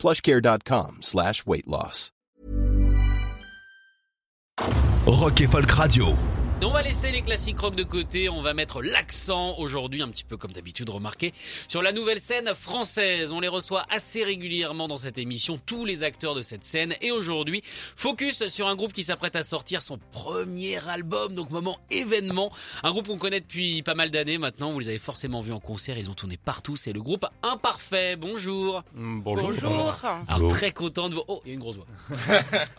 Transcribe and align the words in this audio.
plushcare.com 0.00 1.02
slash 1.02 1.46
weight 1.46 1.68
loss. 1.68 2.10
Rock 5.06 5.38
Folk 5.38 5.78
Radio. 5.78 6.39
On 6.62 6.72
va 6.72 6.82
laisser 6.82 7.10
les 7.10 7.22
classiques 7.22 7.58
rock 7.58 7.74
de 7.74 7.82
côté, 7.84 8.28
on 8.28 8.42
va 8.42 8.52
mettre 8.52 8.82
l'accent 8.82 9.56
aujourd'hui, 9.58 10.02
un 10.02 10.08
petit 10.08 10.24
peu 10.24 10.36
comme 10.36 10.52
d'habitude 10.52 10.90
remarqué, 10.90 11.32
sur 11.68 11.80
la 11.80 11.90
nouvelle 11.90 12.20
scène 12.20 12.52
française. 12.54 13.32
On 13.32 13.40
les 13.40 13.48
reçoit 13.48 13.86
assez 13.88 14.22
régulièrement 14.22 14.86
dans 14.86 14.98
cette 14.98 15.16
émission, 15.16 15.58
tous 15.64 15.86
les 15.86 16.04
acteurs 16.04 16.34
de 16.34 16.42
cette 16.42 16.62
scène. 16.62 16.94
Et 17.00 17.12
aujourd'hui, 17.12 17.62
focus 17.96 18.46
sur 18.48 18.68
un 18.68 18.76
groupe 18.76 18.92
qui 18.92 19.04
s'apprête 19.04 19.36
à 19.36 19.42
sortir 19.42 19.80
son 19.80 19.98
premier 20.12 20.86
album, 20.86 21.34
donc 21.34 21.50
moment 21.50 21.78
événement. 21.90 22.52
Un 22.82 22.90
groupe 22.90 23.08
qu'on 23.08 23.18
connaît 23.18 23.40
depuis 23.40 23.82
pas 23.82 23.94
mal 23.94 24.10
d'années 24.10 24.36
maintenant, 24.36 24.70
vous 24.72 24.80
les 24.80 24.90
avez 24.90 24.98
forcément 24.98 25.40
vus 25.40 25.52
en 25.52 25.60
concert, 25.60 25.96
ils 25.96 26.10
ont 26.10 26.14
tourné 26.14 26.36
partout, 26.36 26.76
c'est 26.76 26.92
le 26.92 27.00
groupe 27.00 27.24
Imparfait. 27.42 28.16
Bonjour 28.16 28.84
Bonjour. 28.96 29.94
Alors 30.28 30.50
très 30.50 30.72
content 30.72 31.08
de 31.08 31.14
vous... 31.14 31.22
Oh, 31.26 31.40
il 31.46 31.48
y 31.48 31.52
a 31.52 31.54
une 31.54 31.60
grosse 31.60 31.76
voix. 31.76 31.86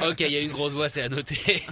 ok, 0.07 0.20
il 0.20 0.32
y 0.32 0.38
a 0.38 0.41
une 0.41 0.52
grosse 0.52 0.73
voix, 0.73 0.88
c'est 0.88 1.02
à 1.02 1.09
noter. 1.09 1.63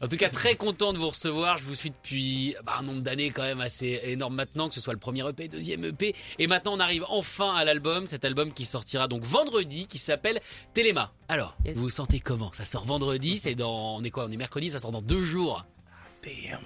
En 0.00 0.08
tout 0.08 0.16
cas, 0.16 0.30
très 0.30 0.56
content 0.56 0.94
de 0.94 0.98
vous 0.98 1.10
recevoir. 1.10 1.41
Je 1.58 1.62
vous 1.64 1.74
suis 1.74 1.90
depuis 1.90 2.54
bah, 2.64 2.76
un 2.78 2.82
nombre 2.82 3.02
d'années 3.02 3.30
quand 3.30 3.42
même 3.42 3.60
assez 3.60 4.00
énorme 4.04 4.34
maintenant, 4.34 4.68
que 4.68 4.74
ce 4.74 4.80
soit 4.80 4.92
le 4.92 4.98
premier 4.98 5.28
EP, 5.28 5.48
deuxième 5.48 5.84
EP. 5.84 6.14
Et 6.38 6.46
maintenant, 6.46 6.74
on 6.74 6.80
arrive 6.80 7.04
enfin 7.08 7.54
à 7.54 7.64
l'album. 7.64 8.06
Cet 8.06 8.24
album 8.24 8.52
qui 8.52 8.64
sortira 8.64 9.08
donc 9.08 9.22
vendredi, 9.24 9.86
qui 9.86 9.98
s'appelle 9.98 10.40
Téléma. 10.74 11.12
Alors, 11.28 11.56
Yes. 11.64 11.74
vous 11.76 11.82
vous 11.82 11.90
sentez 11.90 12.20
comment? 12.20 12.50
Ça 12.52 12.64
sort 12.64 12.84
vendredi, 12.84 13.38
c'est 13.38 13.54
dans... 13.54 13.96
On 13.96 14.02
est 14.02 14.10
quoi? 14.10 14.26
On 14.26 14.30
est 14.30 14.36
mercredi, 14.36 14.70
ça 14.70 14.78
sort 14.78 14.92
dans 14.92 15.02
deux 15.02 15.22
jours. 15.22 15.64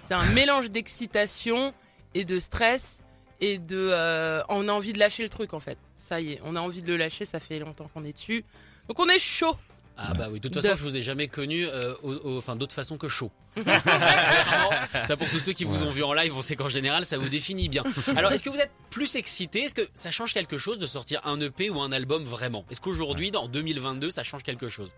C'est 0.07 0.15
un 0.15 0.27
mélange 0.33 0.71
d'excitation 0.71 1.73
et 2.15 2.25
de 2.25 2.39
stress 2.39 3.03
et 3.41 3.59
de. 3.59 3.89
euh, 3.93 4.43
on 4.49 4.69
a 4.69 4.73
envie 4.73 4.93
de 4.93 4.99
lâcher 4.99 5.23
le 5.23 5.29
truc 5.31 5.55
en 5.55 5.61
fait. 5.61 5.79
Ça 5.99 6.21
y 6.21 6.33
est, 6.33 6.41
on 6.45 6.57
a 6.57 6.61
envie 6.61 6.83
de 6.83 6.89
le 6.89 6.97
lâcher. 6.97 7.25
Ça 7.25 7.41
fait 7.41 7.59
longtemps 7.59 7.89
qu'on 7.95 8.05
est 8.05 8.13
dessus. 8.13 8.45
Donc 8.89 8.99
on 9.01 9.09
est 9.09 9.19
chaud. 9.19 9.57
Ah 9.99 10.13
bah 10.15 10.29
oui, 10.31 10.41
de 10.41 10.49
toute 10.49 10.55
De- 10.55 10.61
façon, 10.61 10.79
je 10.79 10.83
vous 10.83 10.97
ai 10.97 11.03
jamais 11.03 11.27
connu, 11.29 11.67
euh, 11.67 11.95
au- 12.03 12.13
au- 12.13 12.37
enfin 12.39 12.55
d'autre 12.57 12.75
façon 12.75 12.99
que 12.99 13.09
chaud. 13.09 13.31
Ça 15.07 15.17
pour 15.17 15.29
tous 15.31 15.39
ceux 15.41 15.53
qui 15.53 15.65
vous 15.65 15.83
ont 15.83 15.91
vu 15.91 16.03
en 16.03 16.13
live, 16.13 16.35
on 16.37 16.43
sait 16.43 16.57
qu'en 16.57 16.69
général, 16.69 17.07
ça 17.07 17.19
vous 17.19 17.29
définit 17.29 17.69
bien. 17.69 17.83
Alors, 18.17 18.33
est-ce 18.33 18.43
que 18.43 18.51
vous 18.51 18.59
êtes 18.59 18.73
plus 18.91 19.15
excité? 19.17 19.61
Est-ce 19.65 19.75
que 19.75 19.89
ça 19.95 20.11
change 20.11 20.33
quelque 20.35 20.59
chose 20.59 20.79
de 20.79 20.87
sortir 20.87 21.21
un 21.25 21.41
EP 21.41 21.71
ou 21.71 21.81
un 21.81 21.93
album 21.93 22.25
vraiment? 22.25 22.65
Est-ce 22.71 22.81
qu'aujourd'hui, 22.81 23.31
dans 23.31 23.49
2022, 23.49 24.11
ça 24.11 24.23
change 24.23 24.43
quelque 24.43 24.69
chose? 24.69 24.93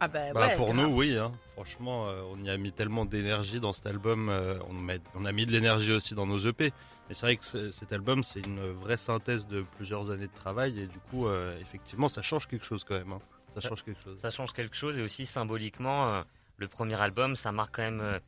Ah 0.00 0.08
bah, 0.08 0.32
Bah, 0.32 0.48
ouais, 0.48 0.56
pour 0.56 0.72
grave. 0.72 0.78
nous, 0.78 0.96
oui. 0.96 1.16
hein. 1.16 1.30
Franchement, 1.54 2.08
euh, 2.08 2.22
on 2.32 2.42
y 2.42 2.50
a 2.50 2.56
mis 2.56 2.72
tellement 2.72 3.04
d'énergie 3.04 3.60
dans 3.60 3.72
cet 3.72 3.86
album. 3.86 4.28
euh, 4.30 4.58
on, 4.68 4.72
met- 4.72 5.00
on 5.14 5.24
a 5.24 5.32
mis 5.32 5.46
de 5.46 5.52
l'énergie 5.52 5.92
aussi 5.92 6.14
dans 6.14 6.26
nos 6.26 6.38
EP. 6.38 6.72
Mais 7.08 7.14
c'est 7.14 7.26
vrai 7.26 7.36
que 7.36 7.44
ce- 7.44 7.70
cet 7.70 7.92
album, 7.92 8.24
c'est 8.24 8.44
une 8.46 8.72
vraie 8.72 8.96
synthèse 8.96 9.46
de 9.46 9.64
plusieurs 9.76 10.10
années 10.10 10.26
de 10.26 10.34
travail. 10.34 10.80
Et 10.80 10.86
du 10.86 10.98
coup, 10.98 11.26
euh, 11.28 11.56
effectivement, 11.60 12.08
ça 12.08 12.22
change 12.22 12.48
quelque 12.48 12.64
chose 12.64 12.82
quand 12.82 12.94
même. 12.94 13.12
hein. 13.12 13.20
Ça 13.54 13.60
change 13.60 13.82
quelque 13.84 14.02
chose. 14.02 14.18
ça 14.18 14.30
change 14.30 14.52
quelque 14.52 14.76
chose 14.76 14.98
et 14.98 15.02
aussi 15.02 15.26
symboliquement 15.26 16.08
euh, 16.08 16.22
le 16.56 16.68
premier 16.68 17.00
album 17.00 17.36
ça 17.36 17.52
marque 17.52 17.76
quand 17.76 17.82
même 17.82 18.00
euh, 18.00 18.18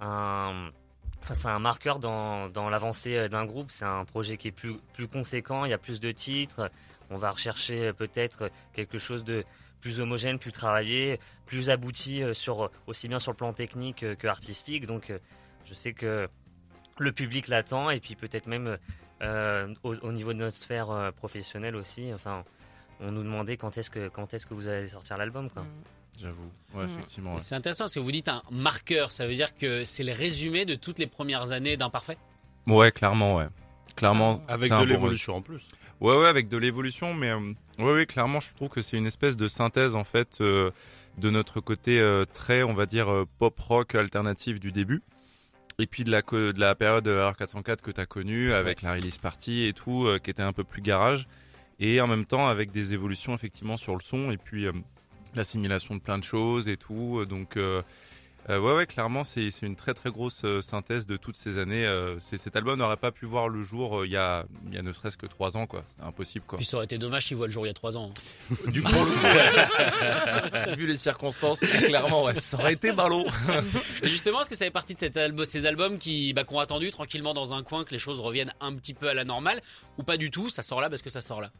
un 0.00 0.70
enfin 1.20 1.34
c'est 1.34 1.48
un 1.48 1.58
marqueur 1.58 1.98
dans, 1.98 2.48
dans 2.48 2.70
l'avancée 2.70 3.16
euh, 3.16 3.28
d'un 3.28 3.44
groupe. 3.44 3.70
C'est 3.70 3.84
un 3.84 4.04
projet 4.04 4.36
qui 4.36 4.48
est 4.48 4.52
plus 4.52 4.76
plus 4.92 5.08
conséquent 5.08 5.64
il 5.64 5.70
y 5.70 5.74
a 5.74 5.78
plus 5.78 6.00
de 6.00 6.12
titres. 6.12 6.70
On 7.10 7.16
va 7.16 7.30
rechercher 7.30 7.92
peut-être 7.92 8.50
quelque 8.72 8.98
chose 8.98 9.24
de 9.24 9.44
plus 9.80 10.00
homogène 10.00 10.38
plus 10.38 10.52
travaillé 10.52 11.18
plus 11.46 11.70
abouti 11.70 12.22
sur 12.32 12.70
aussi 12.86 13.08
bien 13.08 13.18
sur 13.18 13.32
le 13.32 13.36
plan 13.36 13.52
technique 13.52 14.04
que 14.16 14.26
artistique. 14.26 14.86
Donc 14.86 15.12
je 15.64 15.74
sais 15.74 15.92
que 15.92 16.28
le 16.98 17.12
public 17.12 17.48
l'attend 17.48 17.90
et 17.90 18.00
puis 18.00 18.14
peut-être 18.14 18.46
même 18.46 18.76
euh, 19.22 19.74
au, 19.82 19.94
au 19.96 20.12
niveau 20.12 20.32
de 20.32 20.38
notre 20.38 20.56
sphère 20.56 21.12
professionnelle 21.16 21.74
aussi. 21.74 22.12
Enfin 22.12 22.44
on 23.00 23.10
nous 23.12 23.22
demandait 23.22 23.56
quand 23.56 23.76
est-ce 23.78 23.90
que 23.90 24.08
quand 24.08 24.34
est-ce 24.34 24.46
que 24.46 24.54
vous 24.54 24.68
allez 24.68 24.88
sortir 24.88 25.16
l'album 25.18 25.50
quoi. 25.50 25.62
Mm. 25.62 25.66
J'avoue. 26.20 26.50
Ouais, 26.74 26.84
Mm. 26.86 26.90
effectivement. 26.98 27.34
ouais. 27.34 27.40
C'est 27.40 27.54
intéressant 27.54 27.84
parce 27.84 27.94
que 27.94 28.00
vous 28.00 28.10
dites 28.12 28.28
un 28.28 28.42
marqueur, 28.50 29.12
ça 29.12 29.26
veut 29.26 29.34
dire 29.34 29.54
que 29.56 29.84
c'est 29.84 30.02
le 30.04 30.12
résumé 30.12 30.64
de 30.64 30.74
toutes 30.74 30.98
les 30.98 31.06
premières 31.06 31.52
années 31.52 31.76
d'Imparfait 31.76 32.18
Ouais, 32.66 32.90
clairement, 32.92 33.36
ouais. 33.36 33.46
Clairement. 33.96 34.42
Avec 34.48 34.68
c'est 34.68 34.74
un 34.74 34.80
de 34.80 34.86
bon- 34.86 34.92
l'évolution 34.92 35.36
en 35.36 35.42
plus. 35.42 35.62
Ouais, 36.00 36.16
ouais, 36.16 36.26
avec 36.28 36.48
de 36.48 36.56
l'évolution, 36.56 37.14
mais 37.14 37.30
euh, 37.30 37.52
ouais, 37.78 37.92
ouais, 37.92 38.06
clairement, 38.06 38.40
je 38.40 38.52
trouve 38.54 38.68
que 38.68 38.82
c'est 38.82 38.96
une 38.96 39.06
espèce 39.06 39.36
de 39.36 39.48
synthèse 39.48 39.96
en 39.96 40.04
fait 40.04 40.40
euh, 40.40 40.70
de 41.18 41.30
notre 41.30 41.60
côté 41.60 41.98
euh, 42.00 42.24
très, 42.24 42.62
on 42.62 42.74
va 42.74 42.86
dire, 42.86 43.10
euh, 43.10 43.26
pop 43.38 43.58
rock 43.58 43.94
alternatif 43.94 44.60
du 44.60 44.70
début. 44.72 45.02
Et 45.80 45.86
puis 45.86 46.02
de 46.04 46.10
la, 46.10 46.22
de 46.22 46.58
la 46.58 46.74
période 46.74 47.06
euh, 47.08 47.30
R404 47.30 47.76
que 47.80 47.90
tu 47.92 48.00
as 48.00 48.06
connue, 48.06 48.52
avec 48.52 48.82
la 48.82 48.94
release 48.94 49.18
party 49.18 49.64
et 49.66 49.72
tout, 49.72 50.06
euh, 50.06 50.18
qui 50.18 50.30
était 50.30 50.42
un 50.42 50.52
peu 50.52 50.64
plus 50.64 50.82
garage. 50.82 51.26
Et 51.80 52.00
en 52.00 52.06
même 52.06 52.24
temps, 52.26 52.48
avec 52.48 52.70
des 52.72 52.92
évolutions 52.94 53.34
effectivement 53.34 53.76
sur 53.76 53.94
le 53.94 54.00
son, 54.00 54.30
et 54.30 54.36
puis 54.36 54.66
euh, 54.66 54.72
l'assimilation 55.34 55.94
de 55.94 56.00
plein 56.00 56.18
de 56.18 56.24
choses 56.24 56.68
et 56.68 56.76
tout. 56.76 57.18
euh, 57.20 57.26
Donc, 57.26 57.56
euh, 57.56 57.82
euh, 58.50 58.58
ouais, 58.58 58.72
ouais, 58.74 58.86
clairement, 58.86 59.24
c'est 59.24 59.50
c'est 59.50 59.66
une 59.66 59.76
très 59.76 59.92
très 59.92 60.10
grosse 60.10 60.42
synthèse 60.62 61.06
de 61.06 61.16
toutes 61.18 61.36
ces 61.36 61.58
années. 61.58 61.84
euh, 61.86 62.18
cet 62.20 62.56
album 62.56 62.78
n'aurait 62.78 62.96
pas 62.96 63.12
pu 63.12 63.26
voir 63.26 63.48
le 63.50 63.62
jour 63.62 64.06
il 64.06 64.10
y, 64.10 64.16
a, 64.16 64.46
il 64.68 64.74
y 64.74 64.78
a 64.78 64.82
ne 64.82 64.90
serait-ce 64.90 65.18
que 65.18 65.26
trois 65.26 65.56
ans, 65.58 65.66
quoi. 65.66 65.84
C'était 65.90 66.02
impossible, 66.02 66.44
quoi. 66.46 66.56
Puis 66.56 66.64
ça 66.64 66.78
aurait 66.78 66.86
été 66.86 66.96
dommage 66.98 67.26
qu'il 67.26 67.36
voit 67.36 67.46
le 67.46 67.52
jour 67.52 67.64
il 67.66 67.68
y 67.68 67.70
a 67.70 67.74
trois 67.74 67.96
ans. 67.98 68.10
hein. 68.56 68.70
Du 68.70 68.82
coup, 68.82 68.90
vu 70.76 70.86
les 70.86 70.96
circonstances, 70.96 71.60
clairement, 71.60 72.24
ouais, 72.24 72.34
ça 72.36 72.58
aurait 72.58 72.72
été 72.72 72.90
ballot. 72.92 73.26
Et 74.02 74.08
justement, 74.08 74.40
est-ce 74.40 74.50
que 74.50 74.56
ça 74.56 74.64
fait 74.64 74.70
partie 74.70 74.94
de 74.94 74.98
cet 74.98 75.18
ces 75.44 75.66
albums 75.66 75.98
qui 75.98 76.32
bah, 76.32 76.44
qu'on 76.44 76.58
attendu 76.58 76.90
tranquillement 76.90 77.34
dans 77.34 77.54
un 77.54 77.62
coin 77.62 77.84
que 77.84 77.90
les 77.90 77.98
choses 77.98 78.18
reviennent 78.20 78.52
un 78.60 78.74
petit 78.76 78.94
peu 78.94 79.08
à 79.08 79.14
la 79.14 79.24
normale 79.24 79.60
ou 79.98 80.02
pas 80.02 80.16
du 80.16 80.30
tout 80.30 80.48
Ça 80.48 80.62
sort 80.62 80.80
là 80.80 80.88
parce 80.88 81.02
que 81.02 81.10
ça 81.10 81.20
sort 81.20 81.40
là? 81.40 81.50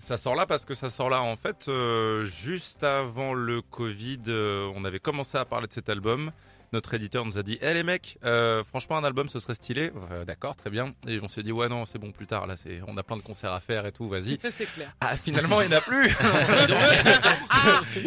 Ça 0.00 0.16
sort 0.16 0.34
là 0.34 0.46
parce 0.46 0.64
que 0.64 0.72
ça 0.72 0.88
sort 0.88 1.10
là. 1.10 1.20
En 1.20 1.36
fait, 1.36 1.68
euh, 1.68 2.24
juste 2.24 2.82
avant 2.84 3.34
le 3.34 3.60
Covid, 3.60 4.20
euh, 4.28 4.72
on 4.74 4.86
avait 4.86 4.98
commencé 4.98 5.36
à 5.36 5.44
parler 5.44 5.66
de 5.66 5.74
cet 5.74 5.90
album. 5.90 6.32
Notre 6.72 6.94
éditeur 6.94 7.26
nous 7.26 7.36
a 7.36 7.42
dit 7.42 7.58
Eh 7.62 7.74
les 7.74 7.82
mecs, 7.82 8.16
euh, 8.24 8.62
franchement, 8.62 8.96
un 8.96 9.04
album, 9.04 9.28
ce 9.28 9.40
serait 9.40 9.54
stylé. 9.54 9.90
Euh, 10.12 10.24
D'accord, 10.24 10.54
très 10.54 10.70
bien. 10.70 10.94
Et 11.08 11.18
on 11.20 11.28
s'est 11.28 11.42
dit 11.42 11.50
Ouais, 11.50 11.68
non, 11.68 11.84
c'est 11.84 11.98
bon, 11.98 12.12
plus 12.12 12.26
tard. 12.26 12.46
Là, 12.46 12.56
c'est, 12.56 12.80
on 12.86 12.96
a 12.96 13.02
plein 13.02 13.16
de 13.16 13.22
concerts 13.22 13.52
à 13.52 13.60
faire 13.60 13.86
et 13.86 13.92
tout, 13.92 14.08
vas-y. 14.08 14.38
c'est 14.52 14.72
clair. 14.72 14.94
Ah, 15.00 15.16
finalement, 15.16 15.60
il 15.62 15.68
n'y 15.68 15.74
en 15.74 15.78
a 15.78 15.80
plus. 15.80 16.08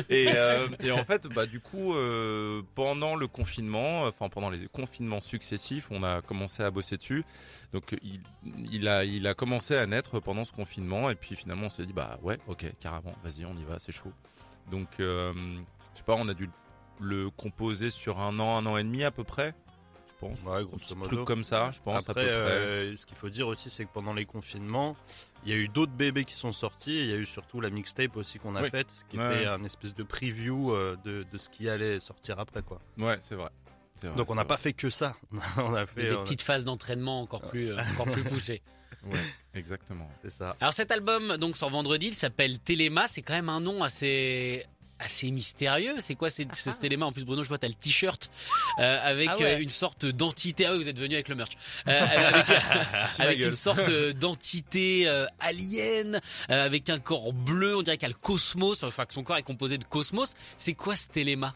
et, 0.10 0.30
euh, 0.36 0.68
et 0.82 0.92
en 0.92 1.04
fait, 1.04 1.28
bah, 1.28 1.46
du 1.46 1.60
coup, 1.60 1.94
euh, 1.94 2.62
pendant 2.76 3.16
le 3.16 3.28
confinement, 3.28 4.04
enfin 4.04 4.30
pendant 4.30 4.50
les 4.50 4.68
confinements 4.68 5.22
successifs, 5.22 5.88
on 5.92 6.04
a 6.04 6.22
commencé 6.22 6.64
à 6.64 6.72
bosser 6.72 6.98
dessus. 6.98 7.26
Donc, 7.74 7.96
il, 8.02 8.22
il 8.72 8.88
a, 8.88 9.04
il 9.04 9.28
a 9.28 9.34
commencé 9.34 9.76
à 9.76 9.86
naître 9.86 10.20
pendant 10.22 10.46
ce 10.46 10.54
confinement. 10.54 11.10
Et 11.10 11.16
puis 11.16 11.36
finalement, 11.36 11.66
on 11.66 11.70
s'est 11.70 11.86
dit, 11.86 11.94
bah 11.94 12.18
ouais, 12.22 12.40
ok, 12.48 12.66
carrément, 12.80 13.14
vas-y, 13.24 13.46
on 13.46 13.58
y 13.58 13.64
va, 13.66 13.78
c'est 13.80 13.92
chaud. 13.92 14.14
Donc, 14.72 14.88
euh, 15.00 15.34
je 15.94 16.00
sais 16.00 16.04
pas, 16.06 16.16
on 16.16 16.28
a 16.28 16.34
dû 16.34 16.46
le 16.46 16.52
composer 17.36 17.90
sur 17.90 18.20
un 18.20 18.40
an, 18.40 18.58
un 18.58 18.66
an 18.66 18.78
et 18.78 18.84
demi 18.84 19.04
à 19.04 19.12
peu 19.12 19.24
près. 19.24 19.54
Je 20.08 20.14
pense. 20.28 20.40
Ouais, 20.44 20.58
Un 20.58 20.64
grosso 20.64 20.78
petit 20.80 20.96
modo. 20.96 21.16
truc 21.16 21.26
comme 21.28 21.44
ça, 21.44 21.72
je 21.72 21.80
pense. 21.82 22.08
Après, 22.08 22.22
à 22.22 22.24
peu 22.24 22.30
près. 22.30 22.30
euh, 22.32 22.96
ce 22.96 23.06
qu'il 23.06 23.18
faut 23.18 23.30
dire 23.30 23.48
aussi, 23.48 23.70
c'est 23.70 23.84
que 23.86 23.92
pendant 23.94 24.14
les 24.14 24.26
confinements, 24.26 24.96
il 25.46 25.52
y 25.52 25.54
a 25.54 25.58
eu 25.58 25.68
d'autres 25.68 25.92
bébés 25.92 26.24
qui 26.24 26.34
sont 26.36 26.54
sortis. 26.54 26.98
Il 26.98 27.08
y 27.08 27.14
a 27.14 27.18
eu 27.18 27.26
surtout 27.26 27.60
la 27.60 27.70
mixtape 27.70 28.16
aussi 28.16 28.40
qu'on 28.40 28.56
a 28.56 28.62
Oui. 28.62 28.70
faite, 28.70 29.06
qui 29.10 29.18
Ouais, 29.18 29.36
était 29.42 29.48
un 29.48 29.64
espèce 29.64 29.94
de 29.94 30.04
preview 30.04 30.72
euh, 30.72 30.96
de, 31.04 31.26
de 31.30 31.38
ce 31.38 31.50
qui 31.50 31.68
allait 31.68 32.00
sortir 32.00 32.40
après. 32.40 32.62
quoi. 32.62 32.80
Ouais, 32.98 33.18
c'est 33.20 33.36
vrai. 33.36 33.50
Donc 34.18 34.30
on 34.30 34.36
n'a 34.36 34.44
pas 34.46 34.58
fait 34.58 34.74
que 34.74 34.90
ça. 34.90 35.16
on 35.58 35.74
a 35.74 35.76
Il 35.76 35.76
y 35.76 35.78
a 35.78 35.86
fait. 35.86 36.04
des 36.10 36.16
on 36.16 36.22
a- 36.22 36.24
petites 36.24 36.42
phases 36.42 36.64
d'entraînement 36.66 37.22
encore 37.22 37.42
plus, 37.50 37.72
euh, 37.72 37.78
encore 37.94 38.12
plus 38.12 38.24
poussées. 38.24 38.62
Ouais, 39.06 39.20
exactement. 39.54 40.10
C'est 40.22 40.30
ça. 40.32 40.56
Alors 40.62 40.72
cet 40.74 40.90
album 40.90 41.36
donc 41.36 41.58
sort 41.58 41.70
vendredi, 41.72 42.08
il 42.08 42.14
s'appelle 42.14 42.58
Téléma, 42.60 43.06
c'est 43.10 43.22
quand 43.22 43.34
même 43.34 43.50
un 43.50 43.60
nom 43.60 43.84
assez 43.84 44.66
assez 45.04 45.30
mystérieux. 45.32 45.96
C'est 46.00 46.16
quoi 46.16 46.30
c'est 46.30 46.48
c'est 46.54 46.72
ce 46.72 46.80
Téléma 46.80 47.06
En 47.06 47.12
plus 47.12 47.26
Bruno, 47.26 47.44
je 47.44 47.48
vois 47.50 47.58
t'as 47.58 47.68
le 47.68 47.74
t-shirt 47.74 48.30
euh, 48.80 49.00
avec 49.04 49.30
Ah 49.32 49.38
ouais. 49.38 49.56
euh, 49.56 49.60
une 49.62 49.70
sorte 49.70 50.06
d'entité. 50.06 50.66
Ah 50.66 50.74
oui, 50.74 50.80
vous 50.80 50.90
êtes 50.90 51.00
venu 51.00 51.14
avec 51.16 51.30
le 51.30 51.36
merch. 51.36 51.52
Euh, 51.88 52.02
avec 53.20 53.40
une 53.40 53.54
sorte 53.54 53.90
d'entité 53.90 55.08
euh, 55.08 55.26
alien 55.40 56.20
avec 56.50 56.90
un 56.90 57.00
corps 57.00 57.34
bleu. 57.34 57.78
On 57.78 57.82
dirait 57.82 57.98
qu'il 57.98 58.08
y 58.08 58.12
a 58.12 58.16
le 58.16 58.20
cosmos. 58.22 58.84
Enfin 58.84 59.06
que 59.06 59.14
son 59.14 59.24
corps 59.24 59.38
est 59.38 59.44
composé 59.44 59.78
de 59.78 59.84
cosmos. 59.86 60.34
C'est 60.58 60.74
quoi 60.74 60.96
ce 60.96 61.08
Téléma 61.08 61.54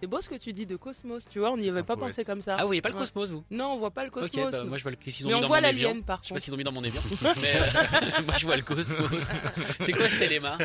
C'est 0.00 0.06
beau 0.06 0.20
ce 0.20 0.28
que 0.28 0.34
tu 0.34 0.52
dis 0.52 0.66
de 0.66 0.76
Cosmos, 0.76 1.24
tu 1.30 1.38
vois, 1.38 1.50
on 1.52 1.56
n'y 1.56 1.68
avait 1.68 1.82
pas 1.82 1.96
poète. 1.96 2.10
pensé 2.10 2.24
comme 2.24 2.42
ça. 2.42 2.56
Ah 2.58 2.62
vous 2.62 2.68
voyez 2.68 2.82
pas 2.82 2.90
le 2.90 2.94
cosmos 2.96 3.30
vous? 3.30 3.44
Non, 3.50 3.72
on 3.74 3.78
voit 3.78 3.90
pas 3.90 4.04
le 4.04 4.10
Cosmos. 4.10 4.50
bah, 4.52 4.64
moi 4.64 4.76
je 4.78 4.82
vois 4.82 4.92
le 4.92 4.96
ont 4.96 5.00
mais 5.06 5.28
mis 5.28 5.34
on 5.34 5.40
dans 5.40 5.46
voit 5.48 5.60
l'alien 5.60 6.02
par 6.02 6.20
Je 6.22 6.28
sais 6.28 6.34
pas 6.34 6.34
contre. 6.34 6.44
qu'ils 6.44 6.54
ont 6.54 6.56
mis 6.58 6.64
dans 6.64 6.72
mon 6.72 6.84
évian. 6.84 7.00
Mais, 7.22 8.22
moi 8.26 8.36
je 8.36 8.44
vois 8.46 8.56
le 8.56 8.62
cosmos. 8.62 9.32
C'est 9.80 9.92
quoi 9.92 10.08
ce 10.08 10.16
Téléma 10.18 10.58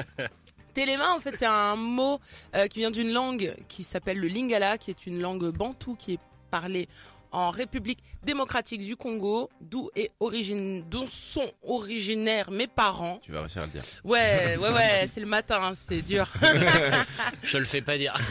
Téléma, 0.74 1.14
en 1.14 1.20
fait, 1.20 1.36
c'est 1.38 1.46
un 1.46 1.76
mot 1.76 2.20
euh, 2.56 2.68
qui 2.68 2.80
vient 2.80 2.92
d'une 2.92 3.12
langue 3.12 3.56
qui 3.68 3.84
s'appelle 3.84 4.20
le 4.20 4.28
Lingala, 4.28 4.78
qui 4.78 4.92
est 4.92 5.06
une 5.06 5.20
langue 5.22 5.50
bantoue 5.50 5.96
qui 5.96 6.14
est 6.14 6.20
parlée 6.52 6.88
en 7.32 7.52
République 7.52 8.00
démocratique 8.24 8.84
du 8.84 8.96
Congo, 8.96 9.50
d'où 9.62 9.90
est 9.96 10.12
origine, 10.20 10.84
d'où 10.90 11.06
sont 11.08 11.52
originaires 11.64 12.50
mes 12.50 12.68
parents. 12.68 13.20
Tu 13.22 13.32
vas 13.32 13.42
réussir 13.42 13.62
à 13.62 13.66
le 13.66 13.72
dire. 13.72 13.84
Ouais, 14.04 14.58
ouais, 14.58 14.70
ouais, 14.74 15.08
c'est 15.08 15.20
le 15.20 15.28
matin, 15.28 15.60
hein, 15.62 15.72
c'est 15.76 16.02
dur. 16.02 16.28
Je 17.44 17.58
le 17.58 17.66
fais 17.66 17.82
pas 17.82 17.98
dire. 17.98 18.14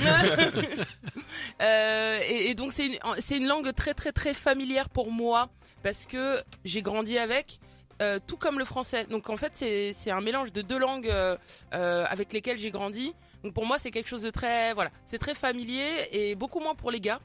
Euh, 1.60 2.20
et, 2.28 2.50
et 2.50 2.54
donc 2.54 2.72
c'est 2.72 2.86
une, 2.86 2.98
c'est 3.18 3.36
une 3.36 3.46
langue 3.46 3.72
très 3.74 3.92
très 3.94 4.12
très 4.12 4.32
familière 4.32 4.88
pour 4.88 5.10
moi 5.10 5.50
parce 5.82 6.06
que 6.06 6.40
j'ai 6.64 6.82
grandi 6.82 7.18
avec. 7.18 7.58
Euh, 8.02 8.18
tout 8.26 8.36
comme 8.36 8.58
le 8.58 8.64
français. 8.64 9.04
Donc 9.06 9.28
en 9.30 9.36
fait 9.36 9.52
c'est 9.54 10.10
un 10.10 10.20
mélange 10.20 10.52
de 10.52 10.62
deux 10.62 10.78
langues 10.78 11.08
euh, 11.08 11.36
euh, 11.74 12.04
avec 12.08 12.32
lesquelles 12.32 12.58
j'ai 12.58 12.70
grandi. 12.70 13.14
Donc 13.44 13.54
pour 13.54 13.66
moi 13.66 13.78
c'est 13.78 13.90
quelque 13.90 14.08
chose 14.08 14.22
de 14.22 14.30
très 14.30 14.72
voilà, 14.74 14.90
c'est 15.06 15.18
très 15.18 15.34
familier 15.34 16.08
et 16.12 16.34
beaucoup 16.34 16.60
moins 16.60 16.74
pour 16.74 16.90
les 16.90 17.00
gars. 17.00 17.20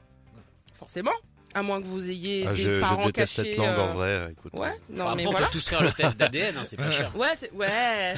Forcément, 0.74 1.12
à 1.54 1.62
moins 1.62 1.80
que 1.80 1.86
vous 1.86 2.10
ayez 2.10 2.46
Ah, 2.48 2.50
des 2.52 2.56
je, 2.62 2.70
je 2.76 2.80
parents 2.80 3.06
déteste 3.06 3.36
cachés. 3.36 3.50
cette 3.50 3.58
langue 3.58 3.68
euh, 3.78 3.82
en 3.82 3.92
vrai. 3.92 4.28
Écoute, 4.32 4.52
Ouais, 4.54 4.74
non 4.90 5.04
Enfin, 5.04 5.14
mais 5.14 5.26
on 5.26 5.30
voilà. 5.30 5.46
peut 5.46 5.52
tous 5.52 5.68
faire 5.68 5.82
le 5.82 5.92
test 5.92 6.16
d'ADN, 6.18 6.56
hein, 6.58 6.64
c'est 6.64 6.76
pas 6.76 6.90
cher. 6.90 7.16
Ouais, 7.16 7.28
ouais. 7.54 8.14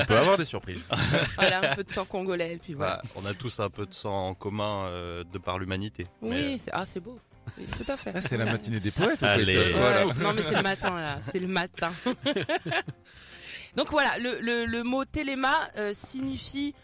On 0.00 0.04
peut 0.06 0.16
avoir 0.16 0.36
des 0.36 0.44
surprises. 0.44 0.88
voilà, 1.36 1.70
un 1.72 1.74
peu 1.76 1.84
de 1.84 1.90
sang 1.90 2.04
congolais 2.04 2.54
et 2.54 2.56
puis 2.56 2.74
voilà. 2.74 3.00
bah, 3.04 3.10
on 3.14 3.24
a 3.26 3.32
tous 3.34 3.60
un 3.60 3.70
peu 3.70 3.86
de 3.86 3.94
sang 3.94 4.28
en 4.30 4.34
commun 4.34 4.86
euh, 4.86 5.22
de 5.32 5.38
par 5.38 5.58
l'humanité. 5.60 6.06
Oui, 6.20 6.30
Mais, 6.30 6.58
c'est 6.58 6.70
ah 6.72 6.84
c'est 6.84 7.00
beau. 7.00 7.18
Oui, 7.58 7.66
tout 7.66 7.90
à 7.92 7.96
fait. 7.96 8.12
Ah, 8.14 8.20
c'est 8.20 8.36
la 8.36 8.44
matinée 8.44 8.80
des 8.80 8.90
poètes. 8.90 9.14
ou 9.14 9.18
quoi, 9.18 9.28
Allez. 9.30 9.56
Ouais, 9.58 10.04
non 10.20 10.32
mais 10.32 10.42
c'est 10.42 10.54
le 10.54 10.62
matin 10.62 11.00
là, 11.00 11.18
c'est 11.30 11.38
le 11.38 11.46
matin. 11.46 11.92
Donc 13.76 13.90
voilà, 13.90 14.18
le, 14.18 14.38
le, 14.40 14.64
le 14.66 14.82
mot 14.82 15.04
téléma 15.04 15.68
euh, 15.76 15.92
signifie. 15.94 16.74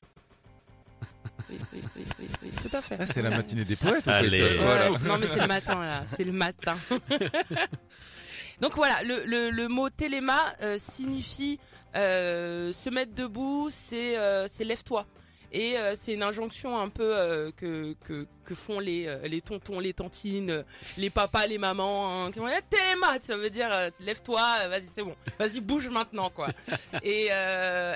Oui, 1.49 1.59
oui, 1.73 1.83
oui, 1.97 2.05
oui, 2.19 2.29
oui, 2.43 2.51
tout 2.63 2.77
à 2.77 2.81
fait. 2.83 2.97
Ah, 2.99 3.07
c'est 3.07 3.23
la 3.23 3.31
matinée 3.31 3.65
des 3.65 3.77
poètes. 3.77 4.07
ou 4.07 4.11
Allez. 4.11 4.41
ça 4.49 4.55
se 4.55 4.59
voit, 4.59 4.75
là 4.77 4.93
Ouais, 4.93 4.99
non 5.05 5.19
mais 5.19 5.27
c'est 5.29 5.41
le 5.41 5.47
matin 5.49 5.81
là, 5.85 6.05
c'est 6.17 6.25
le 6.25 6.33
matin. 6.33 6.77
Donc 8.61 8.75
voilà, 8.75 9.03
le, 9.03 9.25
le, 9.25 9.51
le 9.51 9.69
mot 9.69 9.91
téléma 9.91 10.41
euh, 10.63 10.77
signifie 10.79 11.59
euh, 11.95 12.73
se 12.73 12.89
mettre 12.91 13.15
debout, 13.15 13.69
c'est 13.71 14.17
euh, 14.19 14.47
c'est 14.49 14.65
lève-toi. 14.65 15.07
Et 15.53 15.79
euh, 15.79 15.95
c'est 15.97 16.15
une 16.15 16.23
injonction 16.23 16.79
un 16.79 16.89
peu 16.89 17.17
euh, 17.17 17.51
que, 17.57 17.95
que, 18.05 18.27
que 18.45 18.55
font 18.55 18.81
les, 18.81 19.07
euh, 19.07 19.27
les 19.29 19.41
tontons, 19.41 19.81
les 19.81 19.93
tantines, 19.93 20.65
les 20.97 21.11
papas, 21.11 21.47
les 21.47 21.59
mamans. 21.59 22.25
Hein, 22.25 22.33
qui 22.33 22.39
vont 22.39 22.47
dire 22.49 22.61
téléma, 22.69 23.19
ça 23.21 23.37
veut 23.37 23.51
dire 23.51 23.71
lève-toi, 24.01 24.69
vas-y 24.69 24.85
c'est 24.85 25.03
bon, 25.03 25.15
vas-y 25.39 25.61
bouge 25.61 25.89
maintenant 25.89 26.31
quoi. 26.31 26.49
et, 27.03 27.29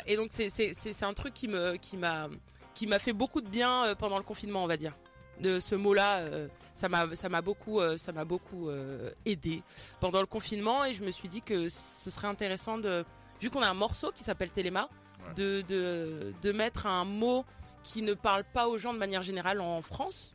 et 0.06 0.16
donc 0.16 0.30
c'est 0.32 0.50
c'est 0.50 0.72
c'est 0.74 0.92
c'est 0.92 1.04
un 1.04 1.14
truc 1.14 1.34
qui 1.34 1.48
me 1.48 1.76
qui 1.76 1.96
m'a 1.96 2.28
qui 2.74 2.86
m'a 2.86 2.98
fait 2.98 3.12
beaucoup 3.12 3.40
de 3.40 3.48
bien 3.48 3.94
pendant 3.98 4.16
le 4.16 4.24
confinement 4.24 4.64
on 4.64 4.66
va 4.66 4.76
dire 4.76 4.96
de 5.40 5.58
ce 5.58 5.74
mot-là, 5.74 6.24
ça 6.74 6.88
m'a 6.88 7.14
ça 7.16 7.28
m'a 7.28 7.40
beaucoup 7.40 7.80
ça 7.96 8.12
m'a 8.12 8.24
beaucoup 8.24 8.70
aidé 9.24 9.62
pendant 10.00 10.20
le 10.20 10.26
confinement 10.26 10.84
et 10.84 10.92
je 10.92 11.02
me 11.02 11.10
suis 11.10 11.28
dit 11.28 11.42
que 11.42 11.68
ce 11.68 12.10
serait 12.10 12.28
intéressant 12.28 12.78
de 12.78 13.04
vu 13.40 13.50
qu'on 13.50 13.62
a 13.62 13.68
un 13.68 13.74
morceau 13.74 14.12
qui 14.12 14.22
s'appelle 14.22 14.50
Téléma 14.50 14.88
Ouais. 15.28 15.34
de, 15.36 15.62
de 15.68 16.32
de 16.42 16.52
mettre 16.52 16.86
un 16.86 17.04
mot 17.04 17.44
qui 17.82 18.02
ne 18.02 18.14
parle 18.14 18.44
pas 18.44 18.68
aux 18.68 18.78
gens 18.78 18.92
de 18.92 18.98
manière 18.98 19.22
générale 19.22 19.60
en 19.60 19.82
France. 19.82 20.32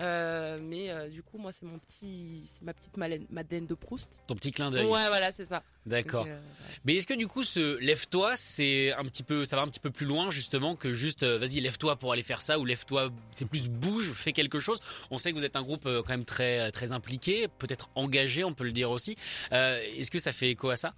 Euh, 0.00 0.56
mais 0.62 0.90
euh, 0.90 1.08
du 1.10 1.22
coup 1.22 1.36
moi 1.36 1.52
c'est 1.52 1.66
mon 1.66 1.78
petit 1.78 2.44
c'est 2.46 2.62
ma 2.62 2.72
petite 2.72 2.96
Madeleine 2.96 3.66
de 3.66 3.74
Proust. 3.74 4.20
Ton 4.26 4.34
petit 4.34 4.50
clin 4.50 4.70
d'œil. 4.70 4.86
Ouais 4.86 5.06
voilà 5.08 5.32
c'est 5.32 5.44
ça. 5.44 5.62
D'accord. 5.84 6.24
Euh, 6.26 6.40
Mais 6.86 6.96
est-ce 6.96 7.06
que 7.06 7.12
du 7.12 7.28
coup 7.28 7.44
ce 7.44 7.78
lève-toi, 7.78 8.34
c'est 8.36 8.94
un 8.94 9.04
petit 9.04 9.22
peu, 9.22 9.44
ça 9.44 9.56
va 9.56 9.62
un 9.62 9.68
petit 9.68 9.80
peu 9.80 9.90
plus 9.90 10.06
loin 10.06 10.30
justement 10.30 10.76
que 10.76 10.94
juste 10.94 11.24
euh, 11.24 11.36
vas-y 11.38 11.60
lève-toi 11.60 11.96
pour 11.96 12.10
aller 12.12 12.22
faire 12.22 12.40
ça 12.40 12.58
ou 12.58 12.64
lève-toi, 12.64 13.10
c'est 13.32 13.44
plus 13.46 13.68
bouge, 13.68 14.10
fais 14.12 14.32
quelque 14.32 14.60
chose. 14.60 14.80
On 15.10 15.18
sait 15.18 15.30
que 15.30 15.36
vous 15.36 15.44
êtes 15.44 15.56
un 15.56 15.62
groupe 15.62 15.84
euh, 15.84 16.00
quand 16.02 16.12
même 16.12 16.24
très 16.24 16.70
très 16.72 16.92
impliqué, 16.92 17.46
peut-être 17.58 17.90
engagé, 17.94 18.44
on 18.44 18.54
peut 18.54 18.64
le 18.64 18.72
dire 18.72 18.90
aussi. 18.90 19.16
Euh, 19.52 19.78
est-ce 19.98 20.10
que 20.10 20.18
ça 20.18 20.32
fait 20.32 20.48
écho 20.50 20.70
à 20.70 20.76
ça? 20.76 20.94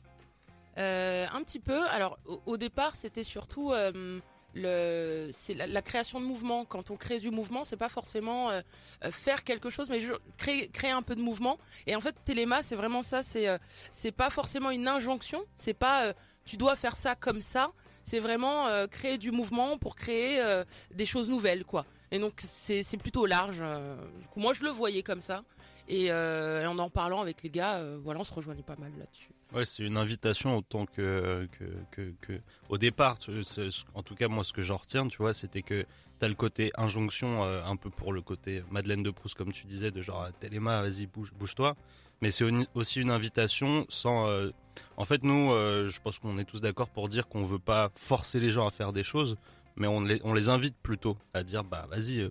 Un 0.76 1.43
petit 1.43 1.61
peu. 1.61 1.87
Alors, 1.88 2.19
au, 2.47 2.56
départ, 2.56 2.97
c'était 2.97 3.25
surtout 3.25 3.73
euh, 3.73 4.21
la, 4.55 5.82
création 5.82 6.21
de 6.21 6.26
mouvement. 6.26 6.65
Quand 6.65 6.91
on 6.91 6.97
crée 6.97 7.19
du 7.19 7.31
mouvement, 7.31 7.65
c'est 7.65 7.76
pas 7.76 7.88
forcément 7.88 8.50
euh, 8.50 8.61
euh, 9.05 9.11
faire 9.11 9.44
quelque 9.44 9.71
chose, 9.71 9.91
mais 9.91 10.00
créer, 10.37 10.91
un 10.91 11.03
peu 11.03 11.15
de 11.15 11.21
mouvement. 11.21 11.59
Et 11.87 11.97
en 11.97 12.00
fait, 12.00 12.15
Téléma, 12.25 12.62
c'est 12.62 12.76
vraiment 12.76 13.03
ça. 13.03 13.23
C'est, 13.23 13.49
euh, 13.49 13.59
pas 14.17 14.31
forcément 14.31 14.71
une 14.71 14.88
injonction. 14.88 15.44
C'est 15.56 15.75
pas 15.75 16.06
euh, 16.06 16.12
tu 16.44 16.56
dois 16.56 16.76
faire 16.76 16.97
ça 16.97 17.15
comme 17.15 17.41
ça. 17.41 17.71
C'est 18.05 18.21
vraiment 18.21 18.67
euh, 18.67 18.87
créer 18.87 19.19
du 19.19 19.31
mouvement 19.31 19.79
pour 19.79 19.97
créer 19.97 20.41
euh, 20.41 20.65
des 20.94 21.06
choses 21.06 21.29
nouvelles, 21.29 21.65
quoi. 21.65 21.87
Et 22.11 22.19
donc, 22.19 22.35
c'est, 22.38 22.85
plutôt 22.99 23.26
large. 23.26 23.59
euh. 23.61 23.97
Moi, 24.37 24.53
je 24.53 24.62
le 24.62 24.69
voyais 24.71 25.03
comme 25.03 25.23
ça. 25.23 25.43
Et, 25.89 26.11
euh, 26.11 26.63
et 26.63 26.67
en 26.67 26.79
en 26.79 26.89
parlant 26.89 27.21
avec 27.21 27.43
les 27.43 27.51
gars, 27.51 27.77
euh, 27.77 27.99
voilà, 28.03 28.21
on 28.21 28.25
se 28.25 28.33
rejoignait 28.33 28.63
pas 28.63 28.77
mal 28.77 28.93
là-dessus. 28.99 29.31
Ouais, 29.53 29.67
c'est 29.67 29.83
une 29.83 29.99
invitation 29.99 30.57
autant 30.57 30.87
que, 30.87 31.47
que, 31.91 32.13
que, 32.21 32.41
au 32.69 32.79
départ. 32.79 33.19
En 33.95 34.03
tout 34.03 34.15
cas, 34.15 34.29
moi, 34.29 34.45
ce 34.45 34.53
que 34.53 34.63
j'en 34.63 34.77
retiens, 34.77 35.07
tu 35.09 35.19
vois, 35.19 35.35
c'était 35.35 35.63
que 35.63 35.85
t'as 36.19 36.29
le 36.29 36.35
côté 36.35 36.73
injonction, 36.77 37.45
euh, 37.45 37.63
un 37.65 37.77
peu 37.77 37.91
pour 37.91 38.13
le 38.13 38.23
côté 38.23 38.63
Madeleine 38.71 39.03
de 39.03 39.11
Proust, 39.11 39.37
comme 39.37 39.53
tu 39.53 39.67
disais, 39.67 39.91
de 39.91 40.01
genre 40.01 40.29
Téléma, 40.41 40.81
vas-y, 40.83 41.07
bouge, 41.07 41.33
bouge-toi. 41.35 41.77
Mais 42.23 42.31
c'est 42.31 42.47
aussi 42.75 43.01
une 43.01 43.11
invitation 43.11 43.85
sans. 43.91 44.31
En 44.97 45.05
fait, 45.05 45.23
nous, 45.25 45.51
je 45.51 46.01
pense 46.01 46.19
qu'on 46.19 46.39
est 46.39 46.45
tous 46.45 46.61
d'accord 46.63 46.89
pour 46.89 47.09
dire 47.11 47.29
qu'on 47.29 47.45
veut 47.45 47.59
pas 47.59 47.91
forcer 47.97 48.41
les 48.41 48.51
gens 48.51 48.67
à 48.67 48.71
faire 48.71 48.93
des 48.95 49.03
choses, 49.03 49.37
mais 49.77 49.87
on 49.89 50.01
les, 50.01 50.21
on 50.25 50.33
les 50.33 50.49
invite 50.49 50.77
plutôt 50.83 51.19
à 51.35 51.43
dire, 51.43 51.65
bah, 51.65 51.87
vas-y, 51.91 52.31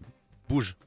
bouge, 0.49 0.77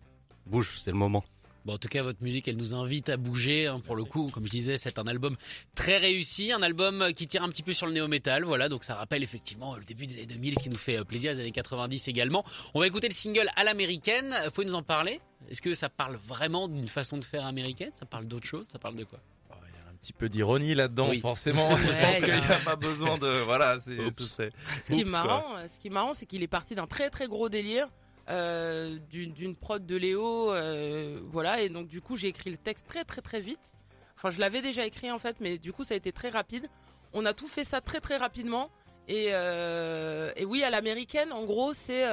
bouge, 0.46 0.76
c'est 0.80 0.90
le 0.90 0.96
moment. 0.96 1.22
Bon, 1.66 1.74
en 1.74 1.78
tout 1.78 1.88
cas, 1.88 2.04
votre 2.04 2.22
musique, 2.22 2.46
elle 2.46 2.56
nous 2.56 2.74
invite 2.74 3.08
à 3.08 3.16
bouger. 3.16 3.66
hein, 3.66 3.80
pour 3.84 3.96
le 3.96 4.04
coup, 4.04 4.30
comme 4.32 4.44
je 4.46 4.50
disais, 4.50 4.76
c'est 4.76 5.00
un 5.00 5.06
album 5.08 5.34
très 5.74 5.96
réussi, 5.96 6.52
un 6.52 6.62
album 6.62 7.12
qui 7.12 7.26
tire 7.26 7.42
un 7.42 7.48
petit 7.48 7.64
peu 7.64 7.72
sur 7.72 7.86
le 7.88 7.92
néo-metal. 7.92 8.44
Voilà, 8.44 8.68
donc 8.68 8.84
ça 8.84 8.94
rappelle 8.94 9.24
effectivement 9.24 9.74
le 9.74 9.82
début 9.84 10.06
des 10.06 10.14
années 10.14 10.26
2000, 10.26 10.54
ce 10.58 10.62
qui 10.62 10.68
nous 10.70 10.78
fait 10.78 10.96
euh, 10.98 11.02
plaisir, 11.04 11.32
les 11.32 11.40
années 11.40 11.50
90 11.50 12.06
également. 12.06 12.44
On 12.74 12.78
va 12.78 12.86
écouter 12.86 13.08
le 13.08 13.14
single 13.14 13.48
à 13.56 13.64
l'américaine. 13.64 14.32
Vous 14.44 14.50
pouvez 14.52 14.66
nous 14.68 14.76
en 14.76 14.84
parler? 14.84 15.20
Est-ce 15.50 15.60
que 15.60 15.74
ça 15.74 15.88
parle 15.88 16.16
vraiment 16.28 16.68
d'une 16.68 16.86
façon 16.88 17.18
de 17.18 17.24
faire 17.24 17.44
américaine? 17.44 17.90
Ça 17.94 18.06
parle 18.06 18.26
d'autre 18.26 18.46
chose? 18.46 18.66
Ça 18.68 18.78
parle 18.78 18.94
de 18.94 19.02
quoi? 19.02 19.18
Oh, 19.50 19.54
Il 19.68 19.74
y 19.74 19.76
a 19.84 19.90
un 19.90 19.94
petit 19.96 20.12
peu 20.12 20.28
d'ironie 20.28 20.76
là-dedans, 20.76 21.08
Oui. 21.10 21.18
forcément. 21.20 21.76
je 21.76 21.82
pense 21.82 22.16
qu'il 22.16 22.30
a- 22.30 22.40
n'y 22.46 22.46
a 22.52 22.58
pas 22.64 22.76
besoin 22.76 23.18
de. 23.18 23.40
Voilà, 23.44 23.80
c'est. 23.80 23.96
Ce 24.16 24.24
serait- 24.24 24.52
Ce 24.84 24.92
qui 24.92 25.00
est 25.00 25.02
Oups, 25.02 25.10
marrant, 25.10 25.56
euh, 25.56 25.66
ce 25.66 25.80
qui 25.80 25.88
est 25.88 25.90
marrant, 25.90 26.12
c'est 26.12 26.26
qu'il 26.26 26.44
est 26.44 26.46
parti 26.48 26.76
d'un 26.76 26.86
très 26.86 27.10
très 27.10 27.26
gros 27.26 27.48
délire, 27.48 27.88
euh, 28.28 28.98
d'une 29.10 29.54
prod 29.54 29.84
de 29.84 29.96
Léo, 29.96 30.52
euh, 30.52 31.20
voilà, 31.24 31.60
et 31.60 31.68
donc 31.68 31.88
du 31.88 32.00
coup 32.00 32.16
j'ai 32.16 32.28
écrit 32.28 32.50
le 32.50 32.56
texte 32.56 32.86
très 32.88 33.04
très 33.04 33.22
très 33.22 33.40
vite. 33.40 33.72
Enfin, 34.14 34.30
je 34.30 34.40
l'avais 34.40 34.62
déjà 34.62 34.84
écrit 34.84 35.10
en 35.10 35.18
fait, 35.18 35.36
mais 35.40 35.58
du 35.58 35.72
coup 35.72 35.84
ça 35.84 35.94
a 35.94 35.96
été 35.96 36.12
très 36.12 36.30
rapide. 36.30 36.66
On 37.12 37.24
a 37.24 37.34
tout 37.34 37.48
fait 37.48 37.64
ça 37.64 37.80
très 37.80 38.00
très 38.00 38.16
rapidement, 38.16 38.70
et, 39.08 39.28
euh, 39.30 40.32
et 40.36 40.44
oui, 40.44 40.64
à 40.64 40.70
l'américaine, 40.70 41.32
en 41.32 41.44
gros, 41.44 41.72
c'est 41.72 42.04